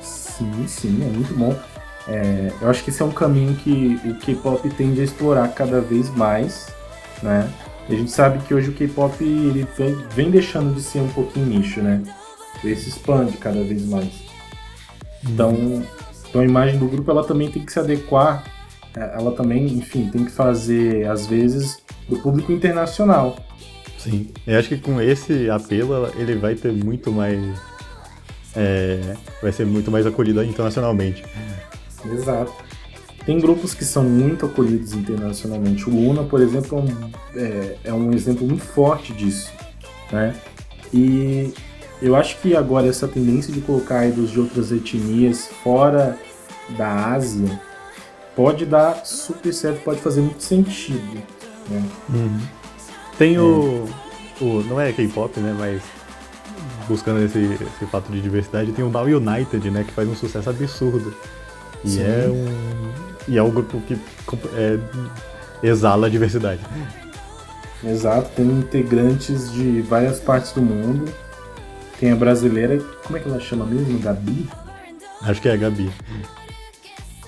[0.00, 1.54] Sim, sim, é muito bom.
[2.08, 5.80] É, eu acho que esse é um caminho que o K-pop tende a explorar cada
[5.80, 6.68] vez mais,
[7.22, 7.50] né?
[7.88, 9.66] E a gente sabe que hoje o K-pop ele
[10.14, 12.02] vem, deixando de ser um pouquinho nicho, né?
[12.64, 14.12] Ele se expande cada vez mais.
[15.24, 15.82] Então,
[16.28, 18.44] então a imagem do grupo ela também tem que se adequar,
[18.96, 21.78] ela também, enfim, tem que fazer às vezes
[22.08, 23.36] do público internacional.
[23.98, 27.38] Sim, eu acho que com esse apelo ele vai ter muito mais,
[28.54, 31.22] é, vai ser muito mais acolhido internacionalmente.
[32.10, 32.52] Exato.
[33.26, 35.90] Tem grupos que são muito acolhidos internacionalmente.
[35.90, 39.52] O Luna, por exemplo, é um, é, é um exemplo muito forte disso.
[40.12, 40.34] Né?
[40.94, 41.52] E
[42.00, 46.16] eu acho que agora essa tendência de colocar idols de outras etnias fora
[46.78, 47.60] da Ásia
[48.36, 51.22] pode dar super certo, pode fazer muito sentido.
[51.68, 51.82] Né?
[52.10, 52.40] Uhum.
[53.18, 53.88] Tem o,
[54.40, 54.62] o.
[54.68, 55.56] Não é K-pop, né?
[55.58, 55.82] Mas
[56.86, 59.82] buscando esse, esse fato de diversidade, tem o Now United, né?
[59.82, 61.12] Que faz um sucesso absurdo.
[61.84, 62.02] E Sim.
[62.02, 63.98] é um e é um grupo que
[64.54, 64.78] é,
[65.62, 66.60] exala a diversidade.
[67.84, 71.12] Exato, tem integrantes de várias partes do mundo.
[71.98, 73.98] Tem a brasileira, como é que ela chama mesmo?
[73.98, 74.48] Gabi?
[75.22, 75.90] Acho que é a Gabi.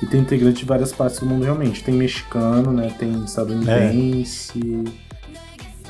[0.02, 1.82] E tem integrante de várias partes do mundo realmente.
[1.82, 2.94] Tem mexicano, né?
[2.98, 4.60] Tem estadunidense.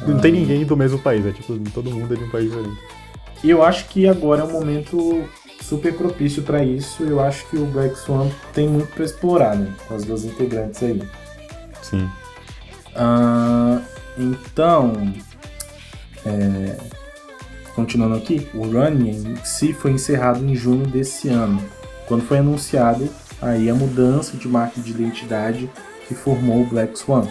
[0.02, 0.06] É.
[0.06, 2.48] Não ah, tem ninguém do mesmo país, é tipo, todo mundo é de um país
[2.48, 2.78] diferente.
[3.42, 5.24] E eu acho que agora é um momento
[5.60, 7.02] super propício para isso.
[7.02, 9.72] Eu acho que o Black Swan tem muito para explorar, né?
[9.86, 11.02] Com as duas integrantes aí.
[11.82, 12.08] Sim.
[12.96, 13.80] Uh,
[14.16, 15.14] então,
[16.24, 16.76] é,
[17.74, 21.62] continuando aqui, o Running em si foi encerrado em junho desse ano,
[22.06, 23.08] quando foi anunciado
[23.40, 25.70] aí a mudança de marca de identidade
[26.06, 27.26] que formou o Black Swan.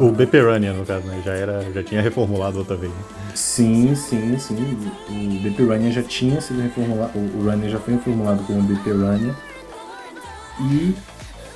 [0.00, 1.20] O BP Runner, no caso, né?
[1.24, 2.92] Já, era, já tinha reformulado outra vez.
[3.34, 4.78] Sim, sim, sim.
[5.08, 7.18] O BP Runner já tinha sido reformulado.
[7.18, 9.34] O Runner já foi reformulado como BP Runner.
[10.60, 10.94] E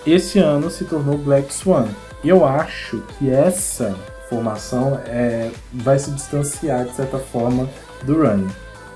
[0.05, 1.89] esse ano se tornou Black Swan.
[2.25, 3.97] E eu acho que essa
[4.29, 7.69] formação é, vai se distanciar, de certa forma,
[8.03, 8.51] do Runner.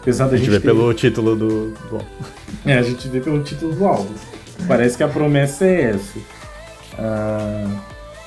[0.04, 0.66] Apesar da a gente, gente vê ter...
[0.66, 2.04] pelo título do, do
[2.66, 4.12] É, a gente vê pelo título do álbum.
[4.68, 6.18] Parece que a promessa é essa.
[6.18, 7.78] Uh,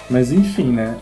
[0.10, 0.98] mas enfim, né?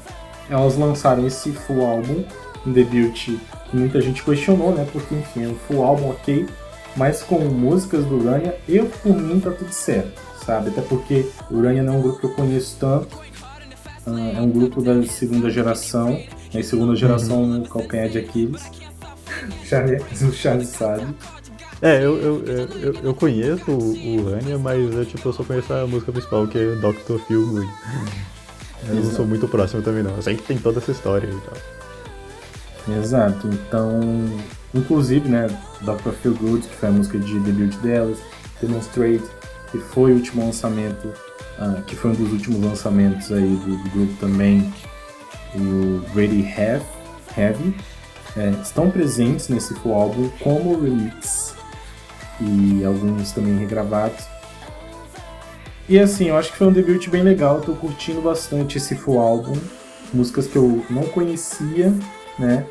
[0.50, 2.26] Elas lançaram esse full álbum,
[2.68, 3.40] um debut que
[3.72, 4.86] muita gente questionou, né?
[4.92, 6.46] Porque, enfim, é um full álbum ok,
[6.98, 10.72] mas com músicas do Urania, eu, por mim, tá tudo certo, sabe?
[10.72, 13.16] Até porque o Urania não é um grupo que eu conheço tanto,
[14.06, 16.22] uh, é um grupo da segunda geração,
[16.54, 16.62] né?
[16.62, 17.64] segunda geração uhum.
[17.64, 18.64] calcanhar de Aquiles,
[20.22, 21.06] o Charles sabe.
[21.82, 25.86] É, eu, eu, eu, eu conheço o Urania, mas eu, tipo, eu só conheço a
[25.86, 27.20] música principal, que é Dr.
[27.28, 27.68] Phil Good.
[28.88, 29.08] Eu Exato.
[29.08, 32.98] não sou muito próximo também não, eu sei que tem toda essa história e tal.
[32.98, 34.00] Exato, então
[34.76, 35.48] Inclusive, né,
[35.82, 36.12] Dr.
[36.22, 38.20] Feel Good, que foi a música de debut delas,
[38.62, 39.24] Demonstrate,
[39.72, 43.90] que foi o último lançamento, uh, que foi um dos últimos lançamentos aí do, do
[43.92, 44.74] grupo também,
[45.56, 46.86] o Ready Have,
[47.38, 47.74] Heavy,
[48.38, 51.54] é, estão presentes nesse full álbum como remix
[52.40, 54.26] e alguns também regravados.
[55.88, 59.20] E assim, eu acho que foi um debut bem legal, tô curtindo bastante esse full
[59.20, 59.56] álbum,
[60.14, 61.94] músicas que eu não conhecia,
[62.40, 62.66] né?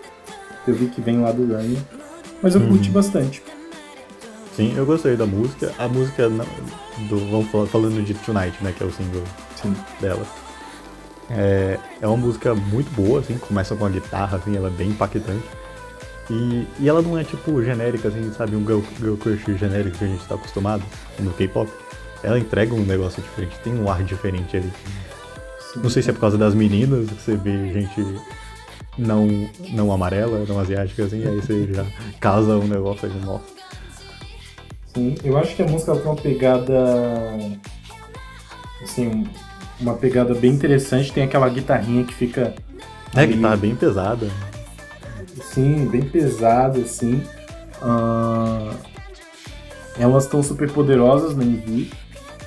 [0.67, 1.83] Eu vi que vem lá do Running,
[2.43, 2.69] mas eu uhum.
[2.69, 3.43] curti bastante.
[4.57, 5.73] Sim, eu gostei da música.
[5.79, 7.19] A música do.
[7.31, 8.73] Vamos falar, falando de Tonight, né?
[8.77, 9.23] Que é o single
[9.61, 9.75] Sim.
[10.01, 10.25] dela.
[11.31, 14.91] É, é uma música muito boa, assim, começa com a guitarra, assim, ela é bem
[14.91, 15.45] impactante.
[16.31, 20.05] E, e ela não é tipo genérica, assim, sabe, um girl, girl crush genérico que
[20.05, 20.83] a gente tá acostumado
[21.18, 21.70] no K-pop.
[22.22, 24.72] Ela entrega um negócio diferente, tem um ar diferente ali.
[25.72, 28.03] Sim, não sei se é por causa das meninas, que você vê gente
[28.97, 29.27] não,
[29.72, 31.85] não amarela, não asiática, assim, aí você já
[32.20, 33.45] casa um negócio aí, nossa.
[34.95, 36.72] Sim, eu acho que a música tem uma pegada.
[38.83, 39.27] Assim,
[39.85, 41.12] uma pegada bem interessante.
[41.12, 42.55] Tem aquela guitarrinha que fica.
[43.14, 43.35] É, ali...
[43.35, 44.28] guitarra bem pesada.
[45.43, 47.22] Sim, bem pesada, assim.
[47.82, 48.74] Uh...
[49.99, 51.91] Elas estão super poderosas no MV.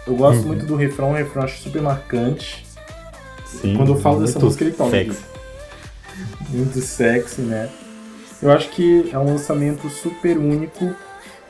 [0.05, 0.47] Eu gosto uhum.
[0.47, 2.65] muito do refrão, o refrão acho super marcante.
[3.45, 4.91] Sim, Quando eu falo dessa música, ele toca.
[4.91, 5.38] Sexy
[6.49, 7.69] muito sexy, né?
[8.41, 10.93] Eu acho que é um lançamento super único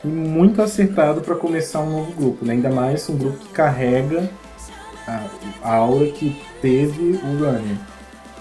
[0.04, 2.54] e muito acertado para começar um novo grupo, né?
[2.54, 4.28] Ainda mais um grupo que carrega
[5.08, 7.76] a, a aura que teve o Runner.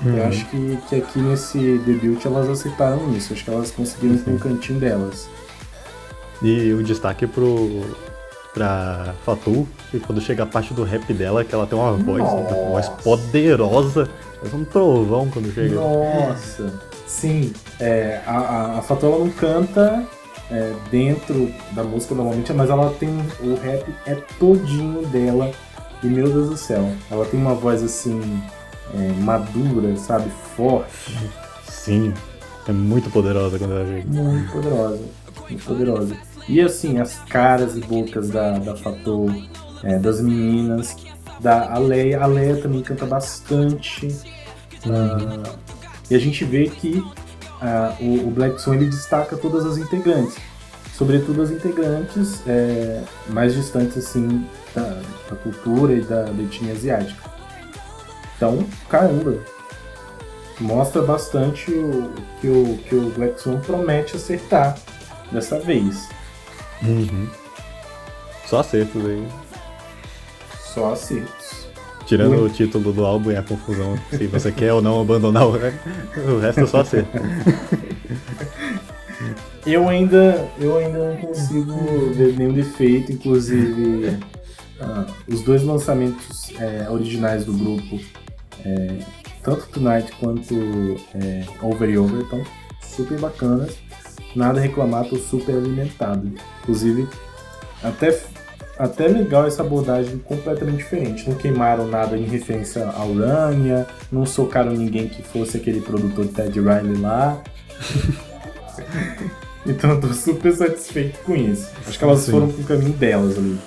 [0.03, 0.18] Uhum.
[0.18, 3.34] Eu acho que, que aqui nesse debut elas acertaram isso.
[3.34, 5.28] Acho que elas conseguiram ter um cantinho delas.
[6.41, 7.86] E o destaque pro
[8.53, 12.24] pra Fatu, que quando chega a parte do rap dela, que ela tem uma voz,
[12.24, 14.09] uma voz poderosa.
[14.43, 15.76] É um trovão quando chega.
[15.76, 16.74] Nossa!
[17.05, 20.03] Sim, é, a, a, Fatu ela não canta
[20.51, 23.09] é, dentro da música normalmente, mas ela tem.
[23.39, 25.51] O rap é todinho dela.
[26.04, 28.41] E meu Deus do céu, ela tem uma voz assim.
[28.93, 30.30] É, madura, sabe?
[30.56, 31.18] Forte.
[31.68, 32.14] Sim,
[32.68, 34.08] é muito poderosa quando ela chega.
[34.08, 35.02] Muito poderosa,
[35.50, 36.18] muito poderosa.
[36.48, 39.30] E assim, as caras e bocas da, da Fatou,
[39.84, 40.95] é, das meninas,
[41.39, 42.22] da Aleia.
[42.22, 44.08] A Leia também canta bastante.
[44.86, 45.43] Uhum.
[45.43, 45.58] Uh,
[46.10, 50.38] e a gente vê que uh, o, o, Black Swan ele destaca todas as integrantes.
[50.98, 57.30] Sobretudo as integrantes é, mais distantes assim da, da cultura e da, da etnia asiática.
[58.36, 59.38] Então, caramba,
[60.60, 64.76] mostra bastante o que o, que o Black Swan promete acertar
[65.32, 66.10] dessa vez.
[66.82, 67.28] Uhum.
[68.48, 69.28] Só acertos aí.
[70.60, 71.68] Só acertos.
[72.08, 72.45] Tirando Muito.
[72.45, 75.80] o título do álbum e a confusão se você quer ou não abandonar o resto,
[76.28, 77.12] o resto é só acerto.
[79.68, 81.74] Eu ainda, eu ainda não consigo
[82.13, 84.18] ver nenhum defeito, inclusive
[84.80, 87.99] ah, os dois lançamentos é, originais do grupo,
[88.65, 88.97] é,
[89.43, 90.55] tanto Tonight quanto
[91.13, 92.41] é, Over e Over, estão
[92.82, 93.78] super bacanas
[94.38, 96.32] nada a reclamar, tô super alimentado.
[96.61, 97.07] Inclusive,
[97.84, 98.18] até,
[98.78, 101.28] até legal essa abordagem completamente diferente.
[101.28, 106.59] Não queimaram nada em referência à Urânia, não socaram ninguém que fosse aquele produtor Ted
[106.59, 107.41] Riley lá.
[109.68, 111.70] então eu tô super satisfeito com isso.
[111.86, 112.32] Acho que elas Sim.
[112.32, 113.57] foram pro caminho delas ali.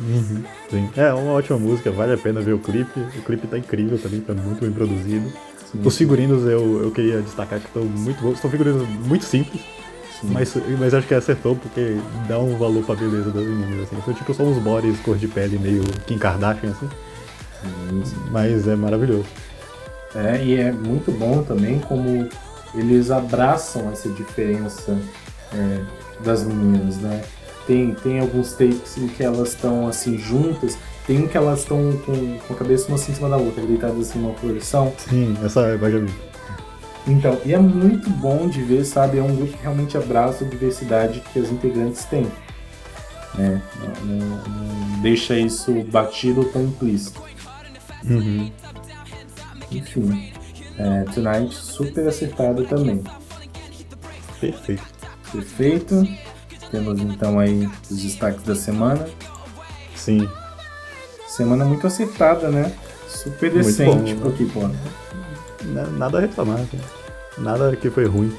[0.00, 0.42] Uhum.
[0.70, 0.90] Sim.
[0.96, 2.98] É uma ótima música, vale a pena ver o clipe.
[2.98, 5.30] O clipe tá incrível também, tá muito bem produzido.
[5.70, 5.80] Sim.
[5.84, 8.40] Os figurinos eu, eu queria destacar que estão muito bons.
[8.40, 9.62] São figurinos muito simples,
[10.24, 11.96] mas, mas acho que acertou porque
[12.28, 14.02] dá um valor pra beleza das meninas, assim.
[14.04, 16.88] São tipo só uns bodies cor de pele meio Kim Kardashian, assim.
[18.30, 19.26] Mas é maravilhoso.
[20.14, 22.28] É, e é muito bom também como
[22.74, 24.98] eles abraçam essa diferença
[25.54, 25.84] é,
[26.24, 27.22] das meninas, né?
[27.66, 30.76] Tem, tem alguns takes em que elas estão assim juntas,
[31.06, 33.64] tem um que elas estão com, com a cabeça uma assim em cima da outra,
[33.64, 34.92] deitadas assim numa posição.
[34.98, 36.12] Sim, essa é a vi.
[37.06, 39.18] Então, e é muito bom de ver, sabe?
[39.18, 42.26] É um grupo que realmente abraça a diversidade que os integrantes têm.
[43.34, 43.60] Né?
[43.80, 47.20] Não, não, não deixa isso batido ou tão implícito.
[48.04, 48.50] Uhum.
[49.70, 50.32] Enfim,
[50.78, 53.02] é, Tonight super acertado também.
[54.40, 54.91] Perfeito.
[55.32, 56.06] Perfeito.
[56.70, 59.08] Temos então aí os destaques da semana.
[59.96, 60.28] Sim.
[61.26, 62.72] Semana muito acertada, né?
[63.08, 64.74] Super decente pro K-pop.
[65.96, 66.66] Nada a reclamar, né?
[67.38, 68.32] nada que foi ruim.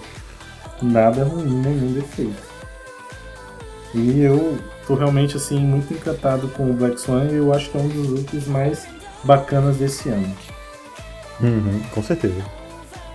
[0.81, 2.53] Nada ruim, nenhum defeito.
[3.93, 7.77] E eu tô realmente assim muito encantado com o Black Swan e eu acho que
[7.77, 8.87] é um dos looks mais
[9.23, 10.35] bacanas desse ano.
[11.41, 12.43] Uhum, com certeza.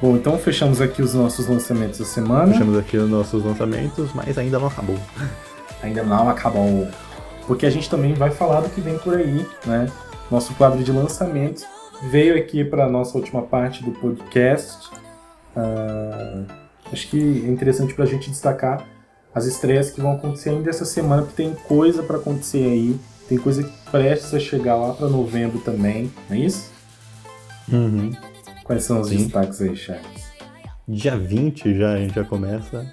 [0.00, 2.52] Bom, então fechamos aqui os nossos lançamentos da semana.
[2.52, 4.98] Fechamos aqui os nossos lançamentos, mas ainda não acabou.
[5.80, 6.88] Ainda não acabou.
[7.46, 9.86] Porque a gente também vai falar do que vem por aí, né?
[10.28, 11.64] Nosso quadro de lançamentos
[12.10, 14.88] veio aqui para nossa última parte do podcast.
[15.56, 16.44] Uh,
[16.92, 18.84] acho que é interessante para a gente destacar
[19.34, 23.38] as estreias que vão acontecer ainda essa semana, porque tem coisa para acontecer aí, tem
[23.38, 26.72] coisa que prestes a chegar lá para novembro também, não é isso?
[27.70, 28.10] Uhum.
[28.68, 29.16] Quais são os Sim.
[29.16, 30.28] destaques aí, Charles?
[30.86, 32.92] Dia 20 já, a gente já começa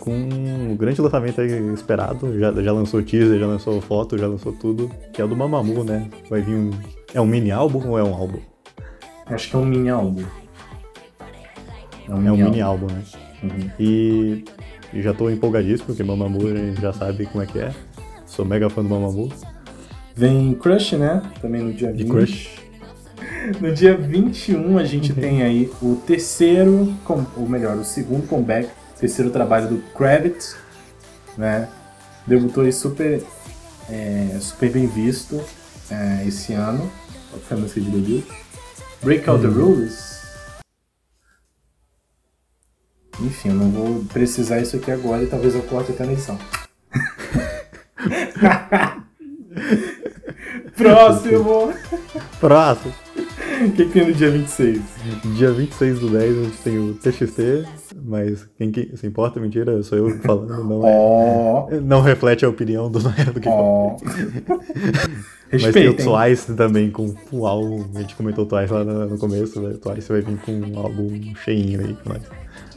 [0.00, 2.38] com um grande lançamento aí esperado.
[2.38, 5.84] Já, já lançou teaser, já lançou foto, já lançou tudo, que é o do Mamamoo,
[5.84, 6.08] né?
[6.30, 6.70] Vai vir um.
[7.12, 8.40] É um mini álbum ou é um álbum?
[9.26, 10.24] Acho que é um mini álbum.
[12.08, 13.02] É um mini, é um mini álbum, né?
[13.42, 13.70] Uhum.
[13.78, 14.44] E
[14.94, 17.74] e já tô empolgadíssimo, porque Mamamoo a gente já sabe como é que é.
[18.24, 19.30] Sou mega fã do Mamamoo.
[20.14, 21.22] Vem Crush, né?
[21.42, 21.98] Também no dia 20.
[21.98, 22.61] De Crush.
[23.60, 26.96] No dia 21 a gente tem aí o terceiro,
[27.36, 28.68] ou melhor, o segundo comeback,
[28.98, 30.56] terceiro trabalho do Kravitz,
[31.36, 31.68] né?
[32.26, 33.22] Debutou aí super,
[33.90, 35.42] é, super bem visto
[35.90, 36.90] é, esse ano.
[37.30, 38.24] Qual foi a música de debut?
[39.02, 39.52] Break Out uhum.
[39.52, 40.22] the Rules.
[43.20, 46.38] Enfim, eu não vou precisar isso aqui agora e talvez eu corte até na edição.
[50.76, 51.72] Próximo!
[52.40, 52.92] Próximo!
[53.64, 54.82] O que, que tem no dia 26?
[55.36, 57.64] Dia 26 do 10 a gente tem o TXT,
[58.04, 61.68] mas quem que se importa, mentira, sou eu falando, não, oh.
[61.70, 63.96] é, não reflete a opinião do Noé do que oh.
[65.52, 69.18] Mas tem o Twice também com o álbum, a gente comentou o Twice lá no,
[69.18, 69.74] começo, né?
[69.74, 71.10] o Twice vai vir com um álbum
[71.44, 71.96] cheinho aí.
[72.06, 72.22] Mas...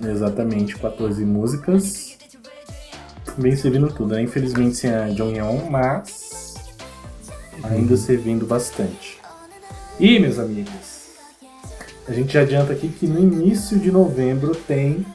[0.07, 2.17] Exatamente, 14 músicas.
[3.37, 4.21] Bem servindo tudo, né?
[4.21, 6.24] Infelizmente sem a Jonghyun, mas
[7.63, 9.19] ainda servindo bastante.
[9.99, 11.11] E, meus amigos,
[12.07, 15.05] a gente já adianta aqui que no início de novembro tem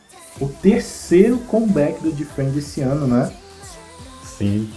[0.41, 3.31] o terceiro comeback do Defend esse ano, né?
[4.25, 4.71] Sim.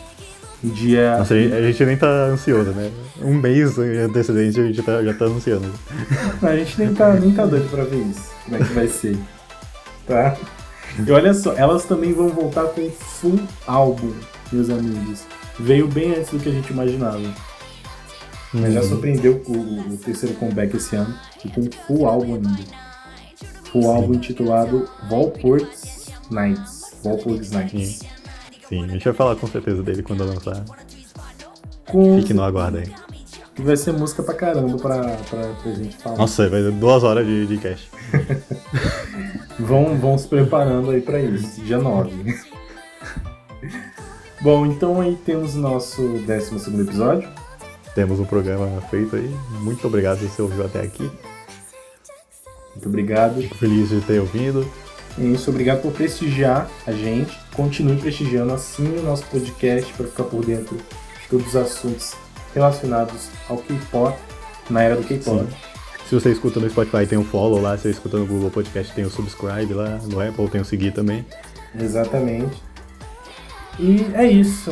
[0.64, 1.18] Dia.
[1.18, 2.90] Nossa, a gente nem tá ansioso, né?
[3.22, 5.70] Um mês antecedente a gente tá, já tá anunciando.
[6.42, 8.32] a gente nem tá, nem tá doido pra ver isso.
[8.46, 9.18] Como é que vai ser
[10.06, 10.36] tá?
[11.06, 14.14] E olha só, elas também vão voltar com full álbum,
[14.52, 15.24] meus amigos.
[15.60, 17.22] Veio bem antes do que a gente imaginava.
[18.54, 18.90] Mas já uhum.
[18.90, 22.50] surpreendeu o, o, terceiro comeback esse ano, e com full álbum ainda.
[23.72, 23.88] Full Sim.
[23.88, 26.96] álbum intitulado Valport's Nights.
[27.04, 28.00] Valport's Nights.
[28.00, 28.08] Sim.
[28.70, 30.64] Sim, a gente vai falar com certeza dele quando lançar.
[31.86, 32.20] Com...
[32.20, 32.92] Fique no aguardo aí.
[33.58, 35.00] Vai ser música pra caramba pra,
[35.30, 36.18] pra, pra gente falar.
[36.18, 37.90] Nossa, vai ser duas horas de, de cast.
[39.60, 42.36] vão, vão se preparando aí para isso, dia 9.
[44.42, 47.30] Bom, então aí temos o nosso 12 episódio.
[47.96, 49.36] Temos um programa feito aí.
[49.60, 51.10] Muito obrigado se você ouviu até aqui.
[52.72, 53.42] Muito obrigado.
[53.42, 54.68] Fico feliz de ter ouvido.
[55.18, 57.38] Isso, obrigado por prestigiar a gente.
[57.56, 62.16] Continue prestigiando assim o nosso podcast para ficar por dentro de todos os assuntos
[62.54, 64.18] relacionados ao K-pop,
[64.70, 65.46] na era do K-pop.
[66.08, 67.78] Se você escuta no Spotify, tem o follow lá.
[67.78, 70.00] Se você escuta no Google Podcast, tem o subscribe lá.
[70.04, 71.26] No Apple, tem o seguir também.
[71.80, 72.62] Exatamente.
[73.80, 74.72] E é isso.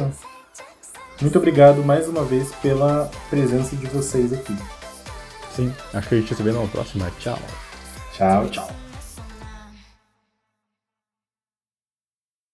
[1.22, 4.56] Muito obrigado mais uma vez pela presença de vocês aqui.
[5.56, 7.12] Sim, acho que a gente se vê na próxima.
[7.20, 7.40] Tchau.
[8.14, 8.81] Tchau, tchau.